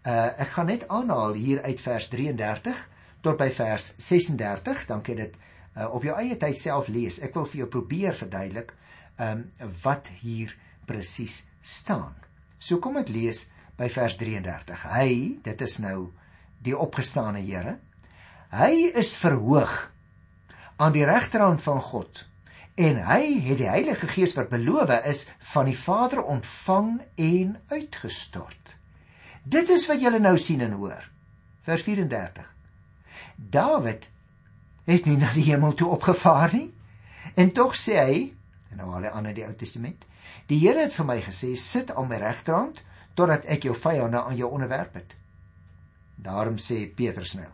Uh 0.07 0.31
ek 0.41 0.55
gaan 0.55 0.71
net 0.71 0.87
aanhaal 0.89 1.35
hier 1.37 1.63
uit 1.65 1.81
vers 1.83 2.09
33 2.13 2.79
tot 3.25 3.37
by 3.41 3.49
vers 3.53 3.91
36, 3.99 4.87
dan 4.87 5.03
kan 5.03 5.19
dit 5.21 5.35
uh 5.79 5.89
op 5.95 6.05
jou 6.05 6.17
eie 6.19 6.37
tyd 6.37 6.59
self 6.59 6.89
lees. 6.91 7.21
Ek 7.23 7.37
wil 7.39 7.47
vir 7.47 7.63
jou 7.63 7.69
probeer 7.79 8.17
verduidelik 8.19 8.75
um 9.19 9.45
wat 9.85 10.11
hier 10.23 10.55
presies 10.87 11.43
staan. 11.63 12.15
So 12.59 12.81
kom 12.83 12.99
ek 12.99 13.13
lees 13.13 13.47
by 13.79 13.89
vers 13.93 14.17
33. 14.19 14.87
Hy, 14.91 15.11
dit 15.45 15.63
is 15.63 15.79
nou 15.83 16.11
die 16.65 16.75
opgestane 16.75 17.43
Here. 17.45 17.77
Hy 18.51 18.91
is 18.97 19.13
verhoog 19.21 19.77
aan 20.79 20.95
die 20.95 21.07
regterhand 21.07 21.63
van 21.63 21.81
God 21.85 22.25
en 22.79 23.01
hy 23.09 23.23
het 23.43 23.59
die 23.59 23.71
Heilige 23.71 24.07
Gees 24.07 24.37
wat 24.39 24.53
beloof 24.53 24.93
is 25.11 25.25
van 25.53 25.67
die 25.67 25.77
Vader 25.77 26.23
ontvang 26.23 26.93
en 27.19 27.57
uitgestort. 27.73 28.77
Dit 29.43 29.71
is 29.75 29.89
wat 29.91 30.03
julle 30.03 30.21
nou 30.23 30.37
sien 30.39 30.63
en 30.63 30.77
hoor. 30.79 31.03
Vers 31.67 31.83
34. 31.83 32.47
Dawid 33.37 34.07
het 34.89 35.07
nie 35.07 35.19
na 35.21 35.31
die 35.37 35.45
hemel 35.51 35.75
toe 35.77 35.91
opgevaar 35.93 36.55
nie. 36.57 36.69
En 37.37 37.53
tog 37.55 37.77
sê 37.77 37.99
hy, 38.01 38.21
en 38.73 38.81
nou 38.81 38.95
al 38.97 39.07
die 39.07 39.13
ander 39.13 39.37
die 39.37 39.45
Ou 39.47 39.53
Testament, 39.57 40.07
die 40.49 40.61
Here 40.63 40.87
het 40.87 40.97
vir 40.97 41.09
my 41.09 41.19
gesê, 41.25 41.53
sit 41.61 41.93
aan 41.93 42.09
my 42.09 42.21
regterhand 42.23 42.83
totdat 43.19 43.47
ek 43.51 43.67
jou 43.69 43.77
vyande 43.77 44.21
aan 44.23 44.37
jou 44.39 44.49
onderwerp 44.55 44.97
het. 44.97 45.15
Daarom 46.19 46.59
sê 46.63 46.85
Petrus 46.87 47.35
nou, 47.39 47.49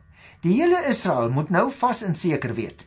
die 0.44 0.58
hele 0.60 0.84
Israel 0.88 1.32
moet 1.32 1.50
nou 1.52 1.66
vas 1.72 2.02
en 2.04 2.14
seker 2.16 2.54
weet, 2.56 2.84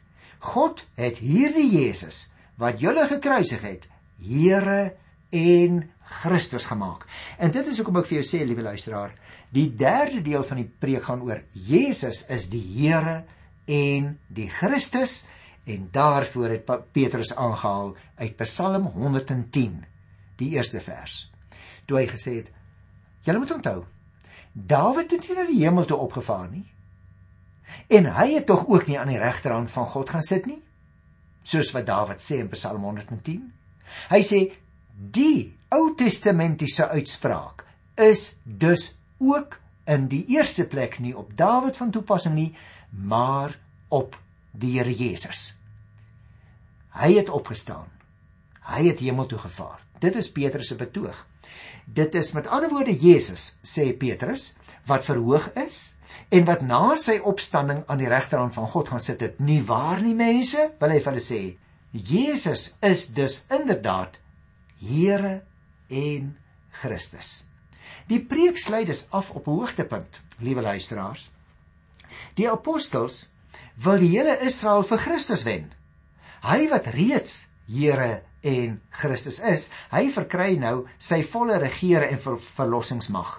God 0.54 0.84
het 0.98 1.20
hierdie 1.22 1.68
Jesus 1.74 2.27
wat 2.62 2.82
julle 2.82 3.08
gekruisig 3.10 3.63
het, 3.66 3.88
Here 4.18 4.96
en 5.30 5.84
Christus 6.22 6.66
gemaak. 6.66 7.04
En 7.38 7.51
dit 7.54 7.68
is 7.70 7.77
hoekom 7.77 8.00
ek 8.01 8.08
vir 8.10 8.20
jou 8.22 8.25
sê, 8.25 8.39
liewe 8.48 8.63
luisteraar, 8.66 9.12
die 9.54 9.68
derde 9.77 10.24
deel 10.25 10.42
van 10.46 10.62
die 10.63 10.70
preek 10.82 11.06
gaan 11.06 11.22
oor 11.25 11.44
Jesus 11.54 12.24
is 12.34 12.48
die 12.50 12.63
Here 12.63 13.20
en 13.68 14.14
die 14.28 14.48
Christus 14.50 15.26
en 15.68 15.90
daarvoor 15.92 16.56
het 16.56 16.72
Petrus 16.96 17.36
aangehaal 17.36 17.96
uit 18.16 18.38
Psalm 18.40 18.88
110, 18.96 19.84
die 20.40 20.54
eerste 20.56 20.80
vers. 20.80 21.26
Toe 21.86 22.00
hy 22.00 22.08
gesê 22.08 22.40
het: 22.40 22.52
"Julle 23.28 23.40
moet 23.44 23.52
onthou, 23.52 23.84
Dawid 24.58 25.12
het 25.12 25.28
nie 25.28 25.36
na 25.38 25.44
die 25.46 25.60
hemel 25.62 25.86
toe 25.86 26.00
opgevaar 26.02 26.48
nie. 26.50 26.66
En 27.94 28.08
hy 28.16 28.32
het 28.34 28.48
tog 28.50 28.66
ook 28.68 28.88
nie 28.88 28.98
aan 28.98 29.12
die 29.12 29.22
regterhand 29.22 29.70
van 29.72 29.86
God 29.86 30.10
gaan 30.10 30.26
sit 30.26 30.48
nie, 30.50 30.62
soos 31.44 31.70
wat 31.76 31.86
Dawid 31.86 32.24
sê 32.24 32.40
in 32.42 32.50
Psalm 32.50 32.88
110. 32.88 33.44
Hy 34.10 34.22
sê 34.26 34.42
die 34.98 35.54
Ou 35.70 35.92
Testamentiese 36.00 36.88
uitspraak 36.90 37.66
is 38.02 38.38
dus 38.44 38.94
ook 39.20 39.60
in 39.86 40.08
die 40.10 40.24
eerste 40.34 40.66
plek 40.68 40.98
nie 41.04 41.14
op 41.18 41.36
Dawid 41.38 41.78
van 41.78 41.92
toepassing 41.92 42.36
nie, 42.36 42.50
maar 42.89 43.60
op 43.88 44.17
die 44.51 44.77
Here 44.77 44.94
Jesus. 44.94 45.58
Hy 46.98 47.13
het 47.13 47.29
opgestaan. 47.29 47.88
Hy 48.67 48.88
het 48.89 49.00
hemel 49.00 49.25
toe 49.25 49.39
gevaar. 49.39 49.79
Dit 50.00 50.15
is 50.15 50.32
Petrus 50.32 50.67
se 50.67 50.75
betoog. 50.75 51.25
Dit 51.86 52.15
is 52.15 52.34
met 52.36 52.48
ander 52.48 52.70
woorde 52.70 52.96
Jesus, 52.96 53.56
sê 53.63 53.94
Petrus, 53.98 54.56
wat 54.86 55.06
verhoog 55.06 55.50
is 55.56 55.96
en 56.29 56.46
wat 56.48 56.62
na 56.62 56.96
sy 57.00 57.17
opstanding 57.24 57.84
aan 57.88 58.01
die 58.01 58.10
regterhand 58.12 58.53
van 58.56 58.67
God 58.67 58.91
gaan 58.91 59.03
sit 59.03 59.24
het. 59.24 59.39
Nie 59.39 59.62
waar 59.65 60.01
nie 60.03 60.15
mense? 60.15 60.70
Wil 60.79 60.94
hy 60.96 61.00
vir 61.00 61.13
hulle 61.13 61.24
sê, 61.24 61.41
Jesus 61.91 62.70
is 62.84 63.08
dus 63.15 63.46
inderdaad 63.53 64.20
Here 64.77 65.41
en 65.89 66.36
Christus. 66.82 67.48
Die 68.08 68.20
preek 68.22 68.60
sluit 68.62 68.88
dus 68.88 69.08
af 69.10 69.32
op 69.32 69.48
'n 69.48 69.58
hoogtepunt, 69.58 70.22
liewe 70.39 70.62
luisteraars. 70.62 71.32
Die 72.36 72.50
apostels 72.50 73.30
wil 73.84 74.00
die 74.02 74.14
hele 74.16 74.38
Israel 74.46 74.84
vir 74.84 74.98
Christus 74.98 75.44
wen. 75.46 75.72
Hy 76.46 76.68
wat 76.72 76.90
reeds 76.94 77.48
Here 77.68 78.22
en 78.48 78.78
Christus 78.96 79.42
is, 79.44 79.68
hy 79.92 80.08
verkry 80.14 80.54
nou 80.60 80.86
sy 81.04 81.20
volle 81.28 81.58
regering 81.60 82.14
en 82.16 82.22
ver 82.24 82.38
verlossingsmag. 82.40 83.34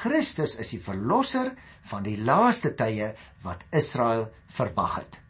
Christus 0.00 0.56
is 0.62 0.70
die 0.72 0.80
verlosser 0.80 1.50
van 1.90 2.06
die 2.06 2.16
laaste 2.16 2.72
tye 2.78 3.10
wat 3.44 3.66
Israel 3.76 4.30
verwag 4.56 4.96
het. 5.02 5.20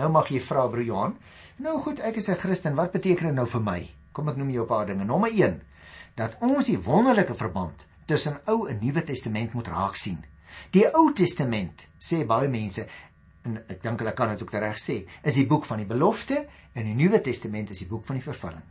Nou 0.00 0.08
mag 0.08 0.30
jy 0.32 0.40
vra 0.40 0.64
broer 0.72 0.88
Johan, 0.88 1.18
nou 1.60 1.76
goed, 1.84 2.00
ek 2.00 2.16
is 2.16 2.30
'n 2.30 2.40
Christen, 2.40 2.74
wat 2.74 2.92
beteken 2.92 3.26
dit 3.26 3.36
nou 3.36 3.46
vir 3.46 3.60
my? 3.60 3.90
Kom 4.12 4.28
ek 4.28 4.36
noem 4.36 4.50
jou 4.50 4.64
'n 4.64 4.68
paar 4.68 4.86
dinge. 4.86 5.04
Nommer 5.04 5.30
1, 5.30 5.60
dat 6.16 6.36
ons 6.40 6.66
die 6.66 6.78
wonderlike 6.78 7.34
verband 7.34 7.86
tussen 8.06 8.40
Ou 8.46 8.68
en 8.68 8.78
Nuwe 8.80 9.04
Testament 9.04 9.52
moet 9.52 9.68
raak 9.68 9.96
sien. 9.96 10.24
Die 10.74 10.86
Ou 10.88 11.10
Testament, 11.16 11.86
sê 12.00 12.22
baie 12.28 12.50
mense, 12.50 12.86
en 13.46 13.58
ek 13.66 13.82
dink 13.82 14.02
hulle 14.02 14.14
kan 14.14 14.30
dit 14.32 14.42
ook 14.44 14.54
reg 14.54 14.78
sê, 14.78 15.02
is 15.26 15.38
die 15.38 15.48
boek 15.50 15.66
van 15.66 15.82
die 15.82 15.88
belofte 15.88 16.44
en 16.74 16.86
die 16.86 16.96
Nuwe 16.96 17.20
Testament 17.24 17.72
is 17.74 17.82
die 17.82 17.90
boek 17.90 18.06
van 18.06 18.18
die 18.18 18.24
vervulling. 18.24 18.64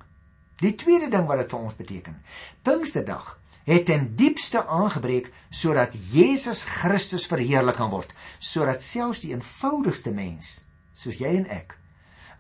Die 0.61 0.75
tweede 0.77 1.09
ding 1.11 1.27
wat 1.27 1.41
dit 1.41 1.51
vir 1.51 1.59
ons 1.59 1.77
beteken, 1.77 2.17
Pinksterdag 2.63 3.37
het 3.65 3.85
ten 3.89 4.07
diepste 4.17 4.63
aangebreek 4.65 5.29
sodat 5.49 5.95
Jesus 6.11 6.63
Christus 6.65 7.27
verheerlik 7.29 7.77
kan 7.77 7.91
word, 7.93 8.13
sodat 8.39 8.83
selfs 8.85 9.21
die 9.25 9.33
eenvoudigste 9.35 10.13
mens, 10.15 10.61
soos 10.97 11.19
jy 11.21 11.35
en 11.41 11.47
ek, 11.51 11.75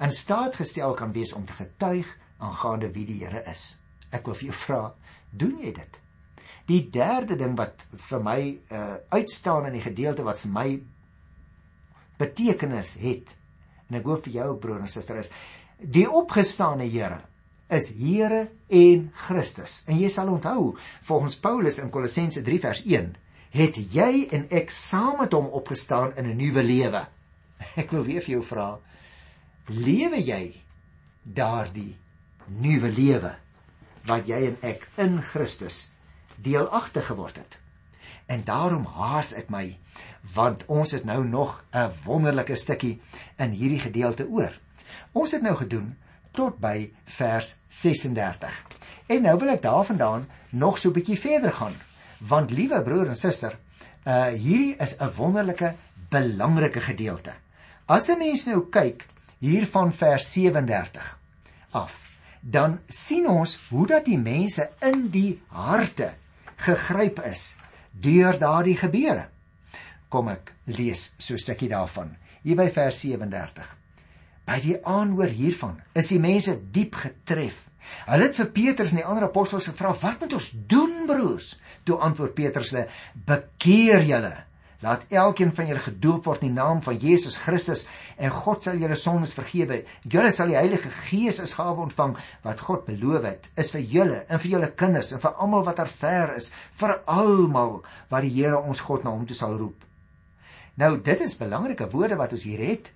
in 0.01 0.13
staat 0.13 0.57
gestel 0.57 0.95
kan 0.97 1.13
wees 1.13 1.33
om 1.37 1.45
te 1.45 1.57
getuig 1.57 2.09
aangaande 2.41 2.89
wie 2.95 3.05
die 3.05 3.19
Here 3.21 3.43
is. 3.49 3.77
Ek 4.11 4.25
wil 4.25 4.37
vir 4.37 4.49
jou 4.49 4.57
vra, 4.63 4.81
doen 5.31 5.59
jy 5.61 5.73
dit? 5.77 6.00
Die 6.69 6.83
derde 6.93 7.35
ding 7.39 7.57
wat 7.57 7.85
vir 8.09 8.23
my 8.23 8.39
uh 8.71 8.95
uitstaan 9.09 9.67
in 9.69 9.79
die 9.79 9.85
gedeelte 9.85 10.23
wat 10.23 10.39
vir 10.39 10.51
my 10.51 10.67
betekenis 12.21 12.95
het 13.01 13.35
en 13.89 13.97
ek 13.99 14.05
hoop 14.05 14.23
vir 14.27 14.33
jou 14.41 14.53
broer 14.61 14.83
en 14.83 14.91
suster 14.91 15.17
is 15.19 15.31
die 15.81 16.05
opgestane 16.05 16.85
Here 16.85 17.21
is 17.71 17.87
Here 17.95 18.49
en 18.69 19.11
Christus. 19.15 19.81
En 19.87 19.95
jy 19.99 20.09
sal 20.11 20.29
onthou, 20.29 20.75
volgens 21.07 21.37
Paulus 21.39 21.79
in 21.79 21.89
Kolossense 21.89 22.43
3 22.43 22.59
vers 22.59 22.83
1, 22.83 23.13
het 23.55 23.79
jy 23.93 24.27
en 24.35 24.45
ek 24.51 24.73
saam 24.75 25.21
met 25.23 25.33
hom 25.35 25.47
opgestaan 25.55 26.11
in 26.19 26.27
'n 26.27 26.37
nuwe 26.37 26.63
lewe. 26.63 27.05
Ek 27.81 27.91
wil 27.91 28.03
weer 28.03 28.21
vir 28.21 28.35
jou 28.35 28.43
vra, 28.43 28.79
lewe 29.67 30.19
jy 30.19 30.55
daardie 31.23 31.95
nuwe 32.47 32.89
lewe 32.89 33.35
wat 34.07 34.27
jy 34.27 34.39
en 34.47 34.57
ek 34.65 34.87
in 34.97 35.21
Christus 35.21 35.89
deelagtig 36.41 37.05
geword 37.05 37.37
het? 37.37 37.59
En 38.25 38.43
daarom 38.43 38.85
haas 38.85 39.33
ek 39.33 39.49
my 39.49 39.77
want 40.33 40.65
ons 40.69 40.91
het 40.91 41.03
nou 41.03 41.25
nog 41.27 41.63
'n 41.73 41.91
wonderlike 42.05 42.55
stukkie 42.55 43.01
in 43.37 43.51
hierdie 43.51 43.79
gedeelte 43.79 44.27
oor. 44.27 44.59
Ons 45.11 45.31
het 45.31 45.41
nou 45.41 45.55
gedoen 45.55 45.97
tot 46.31 46.59
by 46.59 46.91
vers 47.05 47.55
36. 47.67 48.65
En 49.05 49.21
nou 49.21 49.37
wil 49.39 49.49
ek 49.49 49.61
daarvandaan 49.61 50.27
nog 50.49 50.77
so 50.77 50.89
'n 50.89 50.93
bietjie 50.93 51.19
verder 51.19 51.51
gaan. 51.51 51.73
Want 52.17 52.51
liewe 52.51 52.81
broer 52.81 53.07
en 53.07 53.15
suster, 53.15 53.57
uh 54.05 54.25
hierdie 54.25 54.75
is 54.75 54.95
'n 54.97 55.13
wonderlike 55.15 55.75
belangrike 56.09 56.81
gedeelte. 56.81 57.33
As 57.85 58.09
'n 58.09 58.17
mens 58.17 58.45
nou 58.45 58.69
kyk 58.69 59.05
hier 59.39 59.67
van 59.67 59.93
vers 59.93 60.31
37 60.31 61.19
af, 61.71 62.11
dan 62.39 62.79
sien 62.87 63.29
ons 63.29 63.59
hoe 63.69 63.87
dat 63.87 64.05
die 64.05 64.17
mense 64.17 64.69
in 64.79 65.09
die 65.09 65.41
harte 65.47 66.13
gegryp 66.61 67.21
is 67.25 67.55
deur 67.91 68.37
daardie 68.39 68.77
gebeure. 68.77 69.27
Kom 70.11 70.29
ek 70.31 70.53
lees 70.65 71.13
so 71.17 71.33
'n 71.33 71.39
stukkie 71.39 71.69
daarvan. 71.69 72.15
Hier 72.43 72.55
by 72.55 72.69
vers 72.69 72.99
37. 72.99 73.65
By 74.45 74.59
die 74.59 74.77
aanhoor 74.85 75.29
hiervan 75.29 75.81
is 75.93 76.07
die 76.07 76.19
mense 76.19 76.57
diep 76.71 76.95
getref. 76.95 77.67
Hulle 78.05 78.23
het 78.23 78.35
vir 78.35 78.49
Petrus 78.51 78.91
en 78.91 78.97
die 78.97 79.05
ander 79.05 79.23
apostels 79.23 79.67
gevra: 79.67 79.93
"Wat 79.93 80.19
moet 80.19 80.33
ons 80.33 80.51
doen, 80.67 81.05
broers?" 81.05 81.59
Toe 81.83 81.97
antwoord 81.97 82.33
Petrus 82.33 82.71
hulle: 82.71 82.87
"Bekeer 83.13 84.03
julle. 84.03 84.50
Laat 84.81 85.03
elkeen 85.13 85.51
van 85.53 85.67
julle 85.69 85.81
gedoop 85.83 86.25
word 86.25 86.41
in 86.41 86.49
die 86.49 86.57
naam 86.57 86.79
van 86.81 86.95
Jesus 86.97 87.35
Christus 87.37 87.83
en 88.17 88.31
God 88.33 88.65
sal 88.65 88.79
julle 88.81 88.95
sondes 88.97 89.35
vergewe. 89.37 89.83
Julle 90.09 90.31
sal 90.33 90.49
die 90.49 90.57
Heilige 90.57 90.89
Gees 91.05 91.37
as 91.43 91.53
gawe 91.59 91.83
ontvang 91.83 92.15
wat 92.47 92.63
God 92.65 92.87
beloof 92.87 93.27
het. 93.29 93.45
Is 93.61 93.69
vir 93.75 93.85
julle 93.85 94.23
en 94.25 94.41
vir 94.41 94.55
julle 94.55 94.71
kinders 94.81 95.13
en 95.13 95.21
vir 95.21 95.37
almal 95.37 95.67
wat 95.69 95.83
ver 96.01 96.33
is, 96.33 96.49
vir 96.81 96.95
almal 97.05 97.83
wat 98.09 98.25
die 98.25 98.33
Here 98.33 98.57
ons 98.57 98.81
God 98.81 99.05
na 99.05 99.13
hom 99.13 99.29
toe 99.29 99.37
sal 99.37 99.53
roep." 99.61 99.85
Nou, 100.81 100.97
dit 100.97 101.21
is 101.21 101.37
belangrike 101.37 101.89
woorde 101.93 102.17
wat 102.17 102.33
ons 102.33 102.49
hier 102.49 102.65
het. 102.65 102.91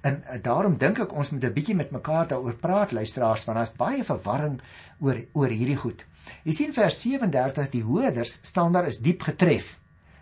En 0.00 0.22
uh, 0.24 0.40
daarom 0.40 0.78
dink 0.80 1.02
ek 1.04 1.12
ons 1.12 1.30
moet 1.34 1.44
'n 1.44 1.52
bietjie 1.52 1.76
met 1.76 1.92
mekaar 1.92 2.28
daaroor 2.28 2.56
praat 2.56 2.92
luisteraars 2.96 3.44
want 3.44 3.58
daar's 3.58 3.76
baie 3.76 4.04
verwarring 4.04 4.60
oor 5.00 5.20
oor 5.32 5.52
hierdie 5.52 5.76
goed. 5.76 6.06
Jy 6.44 6.52
sien 6.52 6.72
vers 6.72 7.00
37 7.02 7.70
die 7.70 7.84
hoorders 7.84 8.38
staan 8.42 8.72
daar 8.72 8.86
is 8.86 9.04
diep 9.04 9.22
getref 9.22 9.76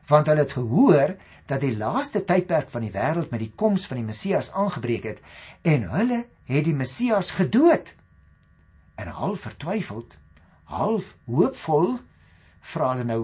want 0.06 0.26
hulle 0.26 0.44
het 0.44 0.56
gehoor 0.56 1.14
dat 1.46 1.60
die 1.60 1.76
laaste 1.76 2.24
tydperk 2.24 2.70
van 2.72 2.84
die 2.86 2.92
wêreld 2.92 3.30
met 3.32 3.42
die 3.42 3.52
koms 3.56 3.86
van 3.86 4.00
die 4.00 4.06
Messias 4.06 4.52
aangebreek 4.52 5.04
het 5.08 5.20
en 5.62 5.88
hulle 5.92 6.24
het 6.48 6.64
die 6.64 6.76
Messias 6.76 7.34
gedood. 7.36 7.94
En 8.94 9.08
half 9.08 9.44
vertwyfeld, 9.48 10.16
half 10.64 11.14
hoopvol 11.28 11.98
vra 12.60 12.94
hulle 12.94 13.08
nou 13.08 13.22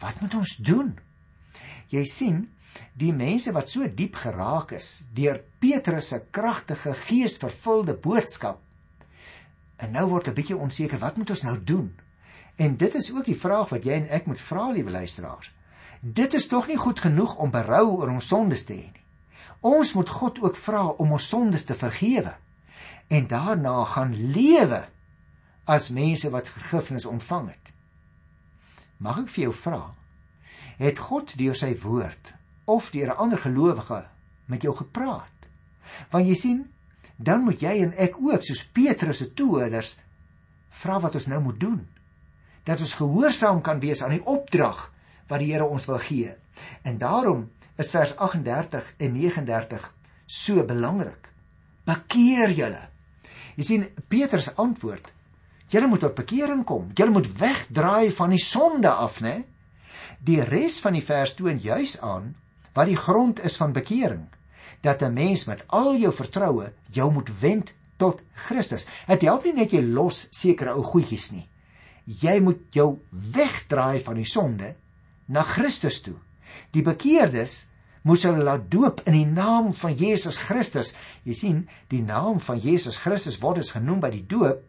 wat 0.00 0.20
moet 0.20 0.34
ons 0.36 0.56
doen? 0.60 0.92
Jy 1.88 2.04
sien 2.04 2.44
die 2.98 3.12
mense 3.16 3.52
wat 3.56 3.70
so 3.72 3.86
diep 3.88 4.18
geraak 4.20 4.74
is 4.76 5.00
deur 5.16 5.40
Petrus 5.62 6.10
se 6.12 6.20
kragtige 6.30 6.92
geesvervulde 7.06 7.96
boodskap. 7.96 8.60
En 9.80 9.92
nou 9.92 10.06
word 10.08 10.28
'n 10.28 10.34
bietjie 10.34 10.56
onseker, 10.56 10.98
wat 10.98 11.16
moet 11.16 11.30
ons 11.30 11.42
nou 11.42 11.56
doen? 11.64 11.94
En 12.56 12.76
dit 12.76 12.94
is 12.94 13.12
ook 13.12 13.24
die 13.24 13.40
vraag 13.40 13.68
wat 13.68 13.84
jy 13.84 13.92
en 13.92 14.08
ek 14.08 14.26
moet 14.26 14.40
vra, 14.40 14.70
liewe 14.70 14.90
luisteraars. 14.90 15.55
Dit 16.00 16.34
is 16.34 16.46
tog 16.46 16.68
nie 16.68 16.76
goed 16.76 17.00
genoeg 17.00 17.36
om 17.36 17.50
berou 17.50 17.96
oor 17.96 18.08
ons 18.08 18.28
sondes 18.28 18.64
te 18.64 18.74
hê 18.74 18.90
nie. 18.90 19.04
Ons 19.60 19.94
moet 19.96 20.08
God 20.08 20.38
ook 20.42 20.56
vra 20.56 20.84
om 20.86 21.12
ons 21.16 21.28
sondes 21.28 21.64
te 21.64 21.74
vergewe 21.74 22.34
en 23.08 23.26
daarna 23.30 23.84
gaan 23.84 24.12
lewe 24.14 24.82
as 25.64 25.90
mense 25.90 26.30
wat 26.30 26.50
vergifnis 26.50 27.06
ontvang 27.06 27.48
het. 27.50 27.72
Mag 28.98 29.24
ek 29.24 29.32
vir 29.34 29.42
jou 29.46 29.54
vra, 29.54 29.80
het 30.78 31.00
God 31.02 31.34
deur 31.38 31.56
sy 31.58 31.72
woord 31.82 32.34
of 32.66 32.90
deur 32.90 33.10
'n 33.12 33.18
ander 33.22 33.38
gelowige 33.38 34.06
met 34.46 34.62
jou 34.62 34.74
gepraat. 34.74 35.50
Want 36.10 36.26
jy 36.26 36.34
sien, 36.34 36.72
dan 37.16 37.40
moet 37.40 37.60
jy 37.60 37.82
en 37.82 37.94
ek 37.96 38.18
ook 38.20 38.42
soos 38.42 38.64
Petrus 38.64 39.18
se 39.18 39.34
toehoorders 39.34 39.98
vra 40.70 41.00
wat 41.00 41.14
ons 41.14 41.26
nou 41.26 41.40
moet 41.40 41.60
doen. 41.60 41.88
Dat 42.64 42.80
ons 42.80 42.94
gehoorsaam 42.94 43.60
kan 43.60 43.80
wees 43.80 44.02
aan 44.02 44.10
die 44.10 44.26
opdrag 44.26 44.92
wat 45.28 45.40
die 45.42 45.52
Here 45.52 45.66
ons 45.66 45.86
wil 45.86 45.98
gee. 45.98 46.34
En 46.82 46.98
daarom 46.98 47.50
is 47.76 47.90
vers 47.90 48.16
38 48.16 48.94
en 48.98 49.12
39 49.12 49.92
so 50.26 50.64
belangrik. 50.64 51.28
Bekeer 51.86 52.50
julle. 52.50 52.88
Jy 53.56 53.64
sien 53.64 53.86
Petrus 54.08 54.50
antwoord: 54.56 55.12
Julle 55.72 55.88
moet 55.90 56.02
tot 56.04 56.14
bekering 56.14 56.64
kom. 56.64 56.90
Julle 56.94 57.14
moet 57.14 57.28
wegdraai 57.38 58.10
van 58.14 58.34
die 58.34 58.42
sonde 58.42 58.90
af, 58.90 59.20
né? 59.20 59.44
Die 60.22 60.40
res 60.42 60.80
van 60.82 60.96
die 60.96 61.04
vers 61.04 61.34
toon 61.38 61.58
juis 61.62 61.98
aan 62.00 62.34
wat 62.76 62.90
die 62.90 62.98
grond 62.98 63.40
is 63.44 63.56
van 63.56 63.72
bekering 63.72 64.26
dat 64.84 65.02
'n 65.02 65.12
mens 65.12 65.44
met 65.44 65.64
al 65.66 65.96
jou 65.96 66.12
vertroue 66.12 66.72
jou 66.90 67.12
moet 67.12 67.30
wend 67.40 67.72
tot 67.96 68.22
Christus. 68.32 68.86
Dit 69.06 69.22
help 69.22 69.44
nie 69.44 69.52
net 69.52 69.72
jy 69.72 69.80
los 69.82 70.26
sekere 70.30 70.74
ou 70.74 70.82
goedjies 70.82 71.30
nie. 71.32 71.48
Jy 72.04 72.40
moet 72.40 72.60
jou 72.70 72.98
wegdraai 73.10 74.00
van 74.00 74.14
die 74.14 74.28
sonde 74.28 74.74
na 75.26 75.42
Christus 75.42 76.00
toe. 76.00 76.16
Die 76.72 76.82
bekeerdes 76.82 77.66
moes 78.06 78.22
hulle 78.26 78.44
laat 78.46 78.68
doop 78.70 79.02
in 79.06 79.16
die 79.18 79.26
naam 79.26 79.72
van 79.74 79.94
Jesus 79.98 80.38
Christus. 80.38 80.94
Jy 81.26 81.34
sien, 81.34 81.62
die 81.90 82.02
naam 82.06 82.38
van 82.40 82.60
Jesus 82.62 83.00
Christus 83.02 83.40
word 83.42 83.60
dus 83.62 83.74
genoem 83.74 84.00
by 84.04 84.12
die 84.14 84.26
doop 84.26 84.62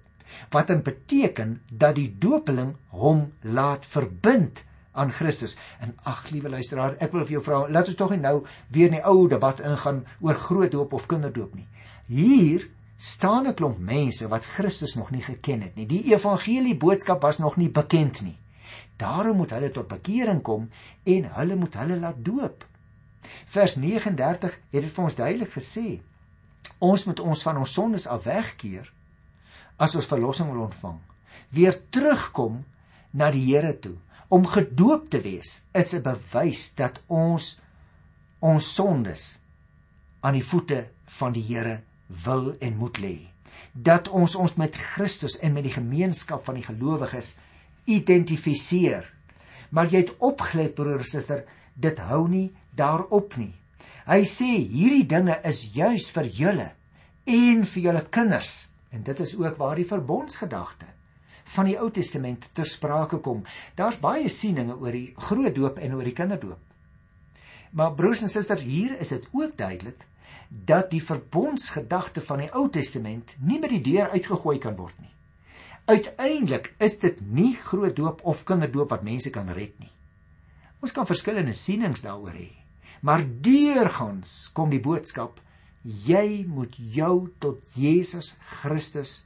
wat 0.51 0.67
dan 0.67 0.81
beteken 0.83 1.61
dat 1.71 1.95
die 1.95 2.09
dopeling 2.19 2.73
hom 2.91 3.29
laat 3.41 3.85
verbind 3.87 4.63
aan 4.97 5.13
Christus. 5.13 5.55
En 5.79 5.95
ag 6.03 6.29
liewe 6.33 6.49
luisteraar, 6.49 6.97
ek 6.99 7.13
wil 7.13 7.25
vir 7.25 7.37
jou 7.37 7.43
vra, 7.45 7.61
laat 7.71 7.87
ons 7.91 7.99
tog 7.99 8.11
nie 8.13 8.21
nou 8.21 8.41
weer 8.73 8.89
in 8.91 8.97
die 8.97 9.05
ou 9.05 9.27
debat 9.29 9.61
ingaan 9.63 10.03
oor 10.25 10.37
groot 10.47 10.73
doop 10.73 10.97
of 10.97 11.07
kinderdoop 11.09 11.55
nie. 11.55 11.67
Hier 12.09 12.67
staan 12.97 13.47
'n 13.47 13.53
klomp 13.53 13.79
mense 13.79 14.27
wat 14.27 14.45
Christus 14.45 14.95
nog 14.95 15.11
nie 15.11 15.21
geken 15.21 15.61
het 15.61 15.75
nie. 15.75 15.85
Die 15.85 16.13
evangelie 16.13 16.77
boodskap 16.77 17.21
was 17.21 17.37
nog 17.37 17.57
nie 17.57 17.69
bekend 17.69 18.21
nie. 18.21 18.37
Daarom 18.97 19.37
moet 19.37 19.51
hulle 19.51 19.71
tot 19.71 19.87
bekering 19.87 20.41
kom 20.41 20.69
en 21.03 21.29
hulle 21.37 21.55
moet 21.55 21.73
hulle 21.73 21.99
laat 21.99 22.25
doop. 22.25 22.65
Vers 23.45 23.75
39 23.75 24.59
het 24.71 24.81
dit 24.81 24.91
vir 24.93 25.03
ons 25.03 25.15
duidelik 25.15 25.51
gesê. 25.51 25.99
Ons 26.79 27.05
moet 27.05 27.19
ons 27.19 27.43
van 27.43 27.57
ons 27.57 27.73
sondes 27.73 28.07
af 28.07 28.23
wegkeer 28.23 28.91
as 29.77 29.95
ons 29.95 30.09
verlossing 30.09 30.49
wil 30.51 30.65
ontvang. 30.65 30.99
Weer 31.49 31.77
terugkom 31.89 32.63
na 33.11 33.31
die 33.31 33.45
Here 33.45 33.79
toe 33.79 33.97
Om 34.27 34.47
gedoop 34.47 35.09
te 35.09 35.21
wees 35.23 35.63
is 35.71 35.93
'n 35.95 36.01
bewys 36.03 36.75
dat 36.75 37.01
ons 37.07 37.59
ons 38.39 38.73
sondes 38.73 39.39
aan 40.19 40.33
die 40.33 40.43
voete 40.43 40.87
van 41.05 41.31
die 41.31 41.43
Here 41.43 41.81
wil 42.07 42.55
en 42.59 42.77
moet 42.77 42.97
lê. 42.97 43.17
Dat 43.71 44.07
ons 44.07 44.35
ons 44.35 44.55
met 44.55 44.75
Christus 44.75 45.39
en 45.39 45.53
met 45.53 45.63
die 45.63 45.73
gemeenskap 45.73 46.45
van 46.45 46.55
die 46.55 46.63
gelowiges 46.63 47.37
identifiseer. 47.87 49.07
Maar 49.71 49.91
jy 49.91 50.03
het 50.05 50.13
opgelet 50.23 50.75
broer 50.75 51.01
en 51.01 51.07
suster, 51.07 51.43
dit 51.75 51.99
hou 52.09 52.25
nie 52.29 52.49
daarop 52.77 53.35
nie. 53.39 53.53
Hy 54.07 54.21
sê 54.27 54.47
hierdie 54.47 55.07
dinge 55.09 55.35
is 55.47 55.65
juis 55.75 56.07
vir 56.15 56.29
julle 56.31 56.69
en 57.27 57.65
vir 57.67 57.83
julle 57.89 58.03
kinders 58.07 58.69
en 58.95 59.03
dit 59.03 59.19
is 59.19 59.33
ook 59.35 59.57
waar 59.59 59.75
die 59.75 59.87
verbondsgedagte 59.87 60.87
van 61.55 61.67
die 61.67 61.75
Ou 61.79 61.89
Testament 61.91 62.49
ter 62.55 62.67
sprake 62.67 63.19
kom. 63.23 63.43
Daar's 63.75 63.99
baie 64.03 64.29
sieninge 64.31 64.77
oor 64.79 64.95
die 64.95 65.13
groot 65.27 65.55
doop 65.55 65.79
en 65.83 65.95
oor 65.95 66.07
die 66.07 66.15
kinderdoop. 66.15 66.63
Maar 67.71 67.95
broers 67.99 68.23
en 68.23 68.31
susters, 68.31 68.63
hier 68.63 68.95
is 68.99 69.11
dit 69.11 69.27
ook 69.31 69.57
duidelik 69.59 70.05
dat 70.47 70.91
die 70.91 71.03
verbondsgedagte 71.03 72.23
van 72.23 72.45
die 72.45 72.51
Ou 72.55 72.69
Testament 72.71 73.35
nie 73.43 73.59
met 73.59 73.73
die 73.75 73.83
deur 73.83 74.15
uitgegooi 74.15 74.57
kan 74.63 74.77
word 74.79 74.95
nie. 75.03 75.11
Uiteindelik 75.87 76.73
is 76.83 76.97
dit 76.99 77.19
nie 77.31 77.53
groot 77.55 77.95
doop 77.95 78.19
of 78.27 78.43
kinderdoop 78.47 78.91
wat 78.91 79.05
mense 79.07 79.31
kan 79.31 79.47
red 79.55 79.77
nie. 79.79 79.91
Ons 80.83 80.91
kan 80.93 81.07
verskillende 81.07 81.55
sienings 81.55 82.03
daaroor 82.03 82.35
hê, 82.35 82.51
maar 83.01 83.23
deurgangs 83.23 84.49
kom 84.57 84.73
die 84.73 84.83
boodskap: 84.83 85.39
jy 85.83 86.43
moet 86.43 86.75
jou 86.75 87.29
tot 87.39 87.63
Jesus 87.79 88.33
Christus 88.59 89.21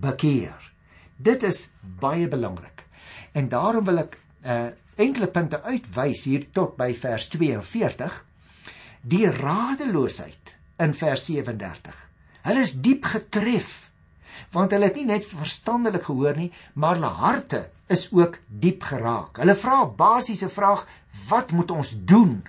bekeer. 0.00 0.60
Dit 1.16 1.46
is 1.48 1.70
baie 1.80 2.28
belangrik. 2.28 2.84
En 3.32 3.48
daarom 3.48 3.88
wil 3.88 4.04
ek 4.04 4.18
'n 4.44 4.50
uh, 4.50 4.70
enkele 5.00 5.26
punte 5.26 5.62
uitwys 5.62 6.24
hier 6.28 6.44
tot 6.52 6.76
by 6.76 6.92
vers 6.94 7.28
42. 7.32 8.24
Die 9.02 9.26
radeloosheid 9.30 10.54
in 10.78 10.94
vers 10.94 11.24
37. 11.24 11.96
Hulle 12.44 12.60
is 12.60 12.76
diep 12.76 13.04
getref 13.04 13.90
want 14.50 14.72
hulle 14.74 14.88
het 14.90 14.96
nie 14.98 15.06
net 15.08 15.26
verstandelik 15.26 16.06
gehoor 16.08 16.36
nie, 16.36 16.52
maar 16.74 16.98
hulle 16.98 17.12
harte 17.20 17.68
is 17.92 18.08
ook 18.12 18.38
diep 18.48 18.82
geraak. 18.82 19.38
Hulle 19.42 19.54
vra 19.54 19.84
basiese 19.86 20.48
vraag: 20.48 20.86
"Wat 21.28 21.52
moet 21.52 21.70
ons 21.70 21.94
doen?" 22.04 22.42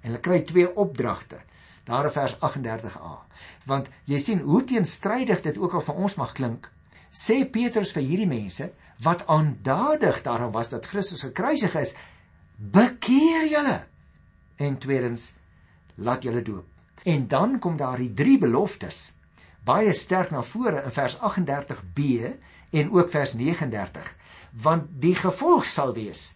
En 0.00 0.10
hulle 0.10 0.20
kry 0.20 0.40
twee 0.40 0.76
opdragte. 0.76 1.40
Daar 1.84 2.04
in 2.04 2.12
vers 2.12 2.36
38a. 2.38 3.16
Want 3.64 3.88
jy 4.04 4.18
sien 4.18 4.40
hoe 4.40 4.64
teenstrydig 4.64 5.40
dit 5.40 5.58
ook 5.58 5.74
al 5.74 5.80
vir 5.80 5.94
ons 5.94 6.14
mag 6.14 6.32
klink, 6.32 6.70
sê 7.10 7.44
Petrus 7.50 7.92
vir 7.92 8.02
hierdie 8.02 8.28
mense 8.28 8.70
wat 9.02 9.26
aandadig 9.26 10.22
daarom 10.22 10.52
was 10.52 10.68
dat 10.68 10.86
Christus 10.86 11.22
gekruisig 11.22 11.74
is, 11.74 11.94
bekeer 12.56 13.46
julle. 13.48 13.86
En 14.56 14.78
tweedens, 14.78 15.32
laat 15.94 16.22
julle 16.22 16.42
doop. 16.42 16.66
En 17.04 17.28
dan 17.28 17.58
kom 17.58 17.76
daar 17.76 17.96
die 17.96 18.14
drie 18.14 18.38
beloftes 18.38 19.17
baie 19.68 19.92
sterk 19.92 20.32
na 20.34 20.42
vore 20.42 20.82
in 20.82 20.94
vers 20.96 21.18
38b 21.20 22.08
en 22.80 22.90
ook 22.96 23.12
vers 23.12 23.36
39 23.38 24.14
want 24.64 24.90
die 25.02 25.14
gevolg 25.14 25.68
sal 25.68 25.94
wees 25.96 26.32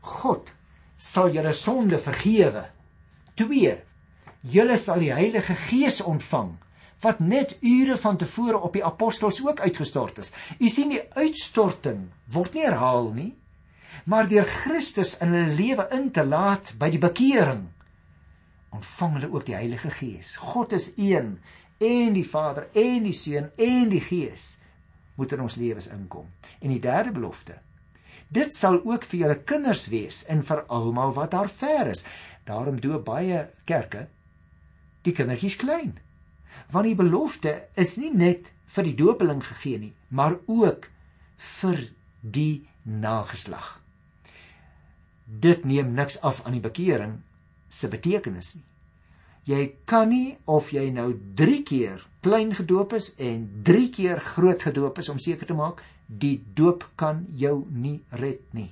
God 0.00 0.52
sal 0.98 1.30
julle 1.30 1.52
sonde 1.54 1.98
vergewe. 2.02 2.64
2 3.38 3.74
julle 4.50 4.76
sal 4.78 5.02
die 5.02 5.12
Heilige 5.14 5.54
Gees 5.68 6.00
ontvang 6.02 6.56
wat 7.02 7.20
net 7.22 7.54
ure 7.62 7.94
van 8.02 8.16
tevore 8.18 8.58
op 8.58 8.74
die 8.74 8.82
apostels 8.84 9.38
ook 9.44 9.60
uitgestort 9.62 10.18
is. 10.18 10.32
U 10.58 10.66
sien 10.68 10.90
die 10.90 11.02
uitstorting 11.14 12.08
word 12.34 12.56
nie 12.56 12.64
herhaal 12.66 13.12
nie 13.14 13.32
maar 14.04 14.28
deur 14.28 14.46
Christus 14.46 15.16
in 15.22 15.32
hulle 15.34 15.54
lewe 15.58 15.86
in 15.94 16.10
te 16.14 16.24
laat 16.26 16.74
by 16.80 16.90
die 16.92 17.02
bekering 17.02 17.68
ontvang 18.74 19.14
hulle 19.16 19.30
ook 19.32 19.46
die 19.46 19.56
Heilige 19.56 19.90
Gees. 19.90 20.34
God 20.36 20.74
is 20.76 20.90
een 20.96 21.38
en 21.78 22.12
die 22.14 22.26
Vader 22.26 22.68
en 22.72 23.06
die 23.06 23.14
Seun 23.14 23.50
en 23.56 23.88
die 23.92 24.02
Gees 24.02 24.56
moet 25.18 25.32
in 25.34 25.42
ons 25.42 25.56
lewens 25.58 25.88
inkom. 25.90 26.26
En 26.60 26.70
die 26.70 26.82
derde 26.82 27.12
belofte. 27.14 27.58
Dit 28.28 28.54
sal 28.54 28.80
ook 28.84 29.06
vir 29.08 29.20
julle 29.22 29.38
kinders 29.48 29.86
wees 29.90 30.24
en 30.30 30.44
vir 30.44 30.64
almal 30.68 31.14
wat 31.16 31.32
daar 31.34 31.48
ver 31.48 31.90
is. 31.94 32.04
Daarom 32.44 32.80
doop 32.80 33.06
baie 33.08 33.46
kerke 33.64 34.06
die 35.06 35.14
kindertjies 35.16 35.56
klein. 35.56 35.96
Want 36.70 36.90
die 36.90 36.98
belofte 36.98 37.54
is 37.78 37.96
nie 37.96 38.12
net 38.12 38.52
vir 38.68 38.88
die 38.90 38.96
doopeling 38.98 39.40
gegee 39.44 39.78
nie, 39.80 39.94
maar 40.08 40.36
ook 40.46 40.90
vir 41.60 41.86
die 42.20 42.68
nageslag. 42.84 43.78
Dit 45.24 45.64
neem 45.64 45.94
niks 45.96 46.20
af 46.24 46.42
aan 46.44 46.56
die 46.56 46.64
bekering 46.64 47.20
se 47.68 47.88
betekenis 47.88 48.54
nie. 48.58 48.67
Jy 49.48 49.62
kan 49.88 50.10
nie 50.12 50.36
of 50.44 50.72
jy 50.74 50.90
nou 50.92 51.14
3 51.40 51.62
keer 51.64 52.02
klein 52.20 52.50
gedoop 52.52 52.92
is 52.98 53.14
en 53.16 53.46
3 53.64 53.86
keer 53.94 54.20
groot 54.20 54.62
gedoop 54.62 54.98
is 55.00 55.08
om 55.08 55.20
seker 55.22 55.48
te 55.48 55.56
maak 55.56 55.80
die 56.06 56.36
doop 56.54 56.84
kan 57.00 57.22
jou 57.32 57.62
nie 57.70 58.02
red 58.20 58.42
nie. 58.52 58.68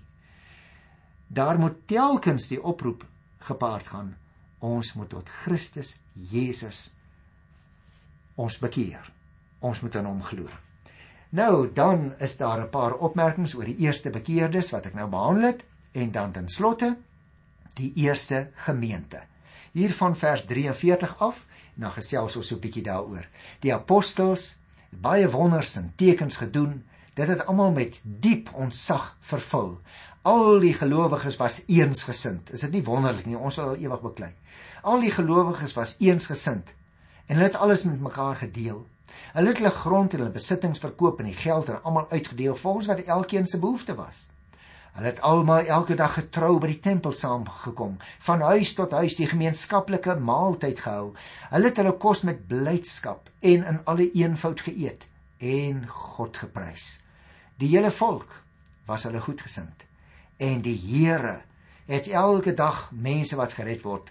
Daar 1.29 1.59
moet 1.59 1.79
telkens 1.89 2.49
die 2.51 2.61
oproep 2.61 3.07
gepaard 3.49 3.89
gaan. 3.89 4.11
Ons 4.61 4.93
moet 4.97 5.09
tot 5.09 5.31
Christus 5.45 5.95
Jesus 6.13 6.91
ons 8.37 8.59
bekeer. 8.61 9.01
Ons 9.65 9.81
moet 9.81 9.97
aan 9.97 10.09
hom 10.11 10.21
glo. 10.29 10.49
Nou 11.37 11.73
dan 11.73 12.13
is 12.21 12.37
daar 12.37 12.61
'n 12.61 12.71
paar 12.71 12.95
opmerkings 12.95 13.55
oor 13.55 13.65
die 13.65 13.81
eerste 13.87 14.11
bekeerdes 14.11 14.71
wat 14.71 14.87
ek 14.87 14.95
nou 14.95 15.09
behandel 15.09 15.43
het 15.43 15.65
en 15.93 16.13
dan 16.13 16.33
ten 16.33 16.49
slotte 16.49 16.97
die 17.75 17.93
eerste 17.97 18.51
gemeente 18.55 19.25
hier 19.77 19.93
van 19.93 20.17
vers 20.17 20.45
43 20.45 21.19
af 21.19 21.45
en 21.75 21.85
dan 21.85 21.93
gesels 21.93 22.37
ons 22.37 22.47
so 22.49 22.55
'n 22.57 22.61
bietjie 22.61 22.83
daaroor. 22.83 23.27
Die 23.61 23.75
apostels 23.75 24.59
het 24.91 25.01
baie 25.01 25.29
wonders 25.31 25.77
en 25.77 25.93
tekens 25.97 26.37
gedoen. 26.37 26.85
Dit 27.15 27.29
het 27.29 27.47
almal 27.47 27.73
met 27.73 28.01
diep 28.05 28.49
ontzag 28.55 29.17
vervul. 29.21 29.81
Al 30.23 30.61
die 30.61 30.75
gelowiges 30.75 31.37
was 31.37 31.63
eensgesind. 31.67 32.53
Is 32.53 32.61
dit 32.61 32.73
nie 32.73 32.85
wonderlik 32.85 33.27
nie? 33.27 33.39
Ons 33.39 33.55
sal 33.55 33.77
ewig 33.77 34.01
beklei. 34.01 34.33
Al 34.83 35.01
die 35.01 35.11
gelowiges 35.11 35.75
was 35.75 35.97
eensgesind 35.99 36.75
en 37.27 37.35
hulle 37.35 37.49
het 37.49 37.57
alles 37.57 37.85
met 37.85 38.01
mekaar 38.01 38.37
gedeel. 38.37 38.87
Hulle 39.33 39.49
het 39.49 39.59
hulle 39.59 39.71
grond 39.71 40.13
en 40.13 40.19
hulle 40.19 40.31
besittings 40.31 40.79
verkoop 40.79 41.19
en 41.19 41.25
die 41.25 41.35
geld 41.35 41.69
aan 41.71 41.83
almal 41.83 42.11
uitgedeel 42.11 42.57
volgens 42.57 42.87
wat 42.87 42.99
elkeen 42.99 43.47
se 43.47 43.59
behoefte 43.59 43.95
was. 43.95 44.29
Hulle 44.97 45.11
het 45.11 45.21
almal 45.21 45.67
elke 45.69 45.93
dag 45.95 46.15
getrou 46.17 46.55
by 46.57 46.71
die 46.71 46.81
tempel 46.81 47.13
saamgekom, 47.13 47.99
van 48.25 48.41
huis 48.49 48.71
tot 48.79 48.95
huis 48.97 49.13
die 49.19 49.27
gemeenskaplike 49.29 50.15
maaltyd 50.25 50.79
gehou. 50.81 51.11
Hulle 51.51 51.69
het 51.69 51.81
hulle 51.83 51.93
kos 52.01 52.23
met 52.25 52.47
blydskap 52.49 53.29
en 53.45 53.67
in 53.73 53.81
alle 53.85 54.07
eenvoud 54.17 54.63
geëet 54.65 55.05
en 55.45 55.83
God 55.89 56.41
geprys. 56.41 56.87
Die 57.61 57.69
hele 57.75 57.91
volk 57.93 58.39
was 58.89 59.05
hulle 59.05 59.21
goedgesind 59.21 59.85
en 60.41 60.65
die 60.65 60.79
Here 60.81 61.43
het 61.91 62.09
elke 62.09 62.57
dag 62.57 62.89
mense 62.93 63.37
wat 63.37 63.53
gered 63.59 63.85
word 63.85 64.09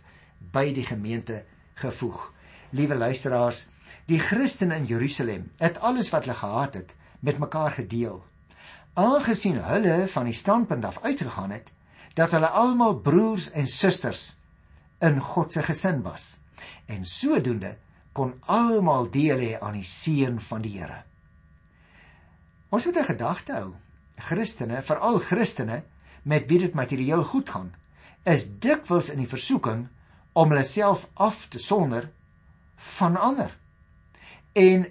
by 0.53 0.67
die 0.73 0.85
gemeente 0.85 1.41
gevoeg. 1.81 2.29
Liewe 2.77 2.93
luisteraars, 2.95 3.65
die 4.05 4.21
Christene 4.21 4.77
in 4.77 4.85
Jerusalem 4.85 5.49
het 5.57 5.81
alles 5.81 6.13
wat 6.13 6.29
hulle 6.29 6.37
gehad 6.37 6.77
het 6.77 6.95
met 7.25 7.41
mekaar 7.41 7.73
gedeel 7.81 8.21
aangesien 8.95 9.59
hulle 9.63 10.07
van 10.07 10.27
die 10.29 10.35
standpunt 10.35 10.85
af 10.85 11.01
uitgegaan 11.03 11.51
het 11.51 11.71
dat 12.15 12.31
hulle 12.31 12.47
almal 12.47 12.95
broers 13.03 13.49
en 13.51 13.67
susters 13.67 14.37
in 15.03 15.19
God 15.19 15.51
se 15.51 15.63
gesin 15.63 16.01
was 16.05 16.37
en 16.87 17.05
sodoende 17.05 17.75
kon 18.15 18.37
almal 18.47 19.09
deel 19.11 19.41
hê 19.43 19.51
aan 19.59 19.75
die 19.75 19.87
seën 19.87 20.39
van 20.39 20.63
die 20.63 20.77
Here. 20.79 21.03
Ons 22.71 22.85
moet 22.85 22.97
'n 22.97 23.11
gedagte 23.11 23.53
hou. 23.53 23.73
Christene, 24.17 24.81
veral 24.81 25.19
Christene 25.19 25.83
met 26.23 26.47
wie 26.47 26.59
dit 26.59 26.73
materieel 26.73 27.23
goed 27.23 27.49
gaan, 27.49 27.75
is 28.23 28.47
dikwels 28.59 29.09
in 29.09 29.19
die 29.19 29.27
versoeking 29.27 29.87
om 30.33 30.49
hulle 30.49 30.63
self 30.63 31.07
af 31.13 31.47
te 31.49 31.59
sonder 31.59 32.09
van 32.75 33.17
ander. 33.17 33.57
En 34.53 34.87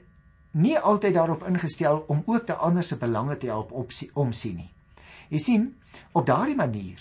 nie 0.55 0.77
altyd 0.79 1.15
daarop 1.15 1.45
ingestel 1.49 2.05
om 2.09 2.23
ook 2.27 2.47
te 2.47 2.55
ander 2.55 2.85
se 2.85 2.97
belange 2.97 3.37
te 3.37 3.51
help 3.51 3.73
omsien 4.15 4.57
nie. 4.57 4.71
Jy 5.29 5.39
sien, 5.39 5.67
op 6.13 6.27
daardie 6.27 6.57
manier 6.57 7.01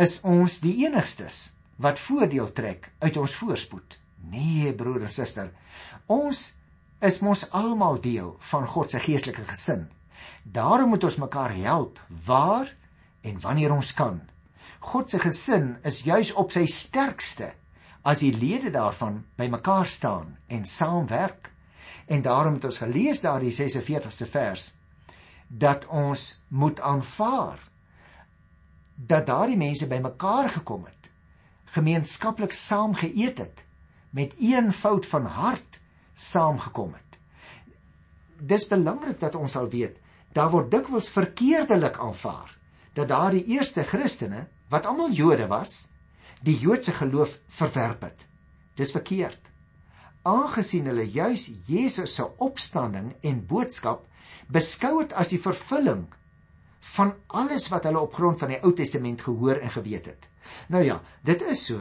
is 0.00 0.18
ons 0.26 0.58
die 0.60 0.74
enigstes 0.84 1.54
wat 1.80 2.00
voordeel 2.02 2.52
trek 2.52 2.90
uit 2.98 3.16
ons 3.16 3.36
voorspoed. 3.40 3.98
Nee, 4.30 4.72
broer 4.74 5.06
en 5.06 5.12
suster, 5.12 5.50
ons 6.06 6.52
is 7.04 7.20
mos 7.20 7.44
almal 7.52 8.00
deel 8.00 8.34
van 8.50 8.66
God 8.66 8.90
se 8.90 9.00
geestelike 9.02 9.44
gesin. 9.48 9.88
Daarom 10.44 10.94
moet 10.94 11.04
ons 11.04 11.20
mekaar 11.20 11.54
help 11.56 12.00
waar 12.26 12.70
en 13.24 13.40
wanneer 13.40 13.72
ons 13.72 13.92
kan. 13.96 14.20
God 14.80 15.10
se 15.10 15.18
gesin 15.18 15.76
is 15.82 16.02
juis 16.04 16.32
op 16.36 16.52
sy 16.52 16.66
sterkste 16.68 17.52
as 18.04 18.20
die 18.20 18.34
lede 18.36 18.70
daarvan 18.72 19.22
bymekaar 19.40 19.88
staan 19.88 20.36
en 20.52 20.66
saamwerk. 20.68 21.50
En 22.06 22.22
daarom 22.22 22.54
het 22.54 22.64
ons 22.64 22.78
gelees 22.78 23.20
daardie 23.20 23.52
46ste 23.52 24.28
vers 24.30 24.72
dat 25.48 25.86
ons 25.86 26.40
moet 26.48 26.80
aanvaar 26.80 27.60
dat 28.94 29.26
daardie 29.26 29.56
mense 29.58 29.88
bymekaar 29.88 30.48
gekom 30.48 30.84
het, 30.84 31.10
gemeenskaplik 31.64 32.52
saam 32.52 32.94
geëet 32.94 33.38
het, 33.38 33.64
met 34.10 34.34
een 34.38 34.72
fout 34.72 35.06
van 35.06 35.26
hart 35.26 35.80
saamgekom 36.14 36.92
het. 36.94 37.18
Dis 38.38 38.68
belangrik 38.68 39.18
dat 39.20 39.34
ons 39.34 39.56
sal 39.56 39.66
weet, 39.68 39.98
daar 40.32 40.50
word 40.50 40.70
dikwels 40.70 41.10
verkeerdelik 41.10 41.98
aanvaar 41.98 42.52
dat 42.94 43.08
daardie 43.10 43.44
eerste 43.56 43.82
Christene, 43.82 44.46
wat 44.70 44.86
almal 44.86 45.10
Jode 45.10 45.46
was, 45.50 45.88
die 46.42 46.54
Joodse 46.58 46.92
geloof 46.92 47.38
verwerp 47.48 48.02
het. 48.06 48.26
Dis 48.78 48.94
verkeerd 48.94 49.53
aangesien 50.24 50.88
hulle 50.88 51.04
juis 51.10 51.50
Jesus 51.68 52.14
se 52.16 52.26
opstanding 52.42 53.12
en 53.22 53.42
boodskap 53.46 54.06
beskou 54.52 54.98
het 55.02 55.12
as 55.16 55.32
die 55.32 55.40
vervulling 55.40 56.06
van 56.94 57.14
alles 57.32 57.68
wat 57.72 57.84
hulle 57.88 58.00
op 58.00 58.14
grond 58.16 58.40
van 58.40 58.52
die 58.52 58.60
Ou 58.62 58.72
Testament 58.76 59.22
gehoor 59.24 59.60
en 59.60 59.72
geweet 59.72 60.08
het. 60.12 60.28
Nou 60.68 60.84
ja, 60.84 61.00
dit 61.24 61.42
is 61.48 61.64
so. 61.66 61.80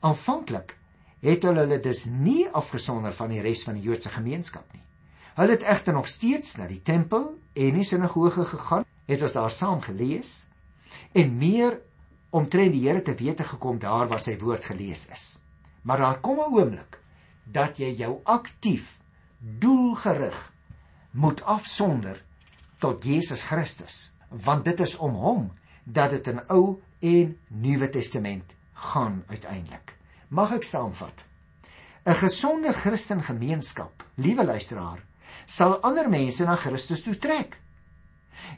Aanvanklik 0.00 0.76
het 1.20 1.44
hulle 1.44 1.66
hulle 1.66 1.80
dus 1.82 2.06
nie 2.10 2.48
afgesonder 2.48 3.14
van 3.14 3.34
die 3.34 3.42
res 3.44 3.62
van 3.66 3.76
die 3.78 3.84
Joodse 3.84 4.10
gemeenskap 4.14 4.66
nie. 4.72 4.82
Hulle 5.36 5.54
het 5.54 5.66
egter 5.68 5.94
nog 5.94 6.08
steeds 6.08 6.56
na 6.58 6.66
die 6.70 6.82
tempel 6.82 7.34
en 7.54 7.76
die 7.78 7.86
sinagoge 7.86 8.44
gegaan, 8.44 8.86
het 9.06 9.22
ons 9.22 9.36
daar 9.36 9.54
saam 9.54 9.82
gelees 9.84 10.44
en 11.14 11.36
meer 11.38 11.78
omtrent 12.30 12.72
die 12.74 12.86
Here 12.86 13.02
te 13.02 13.14
wete 13.18 13.44
gekom 13.44 13.78
daar 13.82 14.08
waar 14.10 14.22
sy 14.22 14.36
woord 14.38 14.64
gelees 14.70 15.08
is. 15.10 15.38
Maar 15.82 15.98
daar 15.98 16.20
kom 16.20 16.38
'n 16.38 16.54
oomblik 16.54 16.99
dat 17.52 17.78
jy 17.78 17.92
jou 17.98 18.20
aktief 18.24 18.98
doelgerig 19.38 20.52
moet 21.10 21.42
afsonder 21.42 22.20
tot 22.78 23.04
Jesus 23.04 23.42
Christus, 23.42 24.12
want 24.28 24.64
dit 24.64 24.80
is 24.80 24.96
om 24.96 25.14
hom 25.14 25.48
dat 25.84 26.14
dit 26.14 26.30
in 26.32 26.40
Ou 26.48 26.80
en 27.00 27.34
Nuwe 27.48 27.88
Testament 27.90 28.54
gaan 28.92 29.24
uiteindelik. 29.28 29.96
Mag 30.28 30.52
ek 30.52 30.64
saamvat? 30.64 31.24
'n 32.04 32.14
Gesonde 32.14 32.72
Christen 32.72 33.22
gemeenskap, 33.22 34.04
liewe 34.14 34.44
luisteraar, 34.44 35.02
sal 35.46 35.80
ander 35.82 36.08
mense 36.08 36.44
na 36.44 36.56
Christus 36.56 37.02
toe 37.02 37.16
trek. 37.16 37.58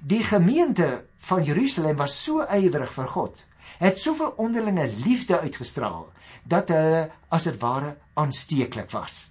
Die 0.00 0.22
gemeente 0.22 1.04
van 1.18 1.44
Jerusalem 1.44 1.96
was 1.96 2.24
so 2.24 2.46
ywerig 2.46 2.92
vir 2.92 3.06
God, 3.06 3.46
het 3.78 4.00
soveel 4.00 4.34
onderlinge 4.36 4.86
liefde 5.04 5.40
uitgestraal 5.40 6.12
dat 6.44 6.68
hulle 6.68 7.10
as 7.28 7.44
dit 7.48 7.60
ware 7.60 7.96
aansteeklik 8.14 8.90
was. 8.90 9.30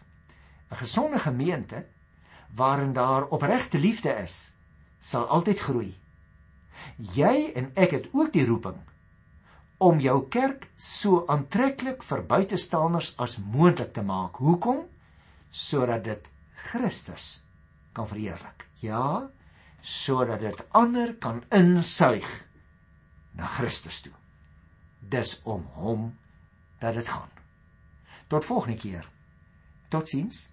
'n 0.71 0.75
Gesonde 0.75 1.19
gemeente 1.19 1.85
waarin 2.55 2.93
daar 2.93 3.27
opregte 3.27 3.79
liefde 3.79 4.09
is, 4.09 4.53
sal 4.99 5.25
altyd 5.27 5.59
groei. 5.59 5.97
Jy 6.95 7.51
en 7.55 7.71
ek 7.75 7.91
het 7.91 8.07
ook 8.11 8.33
die 8.33 8.45
roeping 8.45 8.79
om 9.77 9.99
jou 9.99 10.27
kerk 10.29 10.67
so 10.77 11.23
aantreklik 11.27 12.03
vir 12.03 12.21
buitestanders 12.29 13.13
as 13.17 13.37
moontlik 13.37 13.93
te 13.93 14.03
maak. 14.05 14.37
Hoekom? 14.37 14.85
Sodat 15.51 16.03
dit 16.03 16.29
Christus 16.69 17.41
kan 17.93 18.07
verheerlik. 18.07 18.67
Ja, 18.79 19.29
sodat 19.81 20.39
dit 20.39 20.65
ander 20.71 21.15
kan 21.15 21.43
insuig 21.49 22.29
na 23.33 23.49
Christus 23.57 24.01
toe. 24.01 24.20
Dis 25.01 25.39
om 25.43 25.65
hom 25.73 26.17
dat 26.79 26.93
dit 26.93 27.07
gaan. 27.07 27.29
Tot 28.27 28.45
volgende 28.45 28.77
keer. 28.77 29.09
Totsiens. 29.89 30.51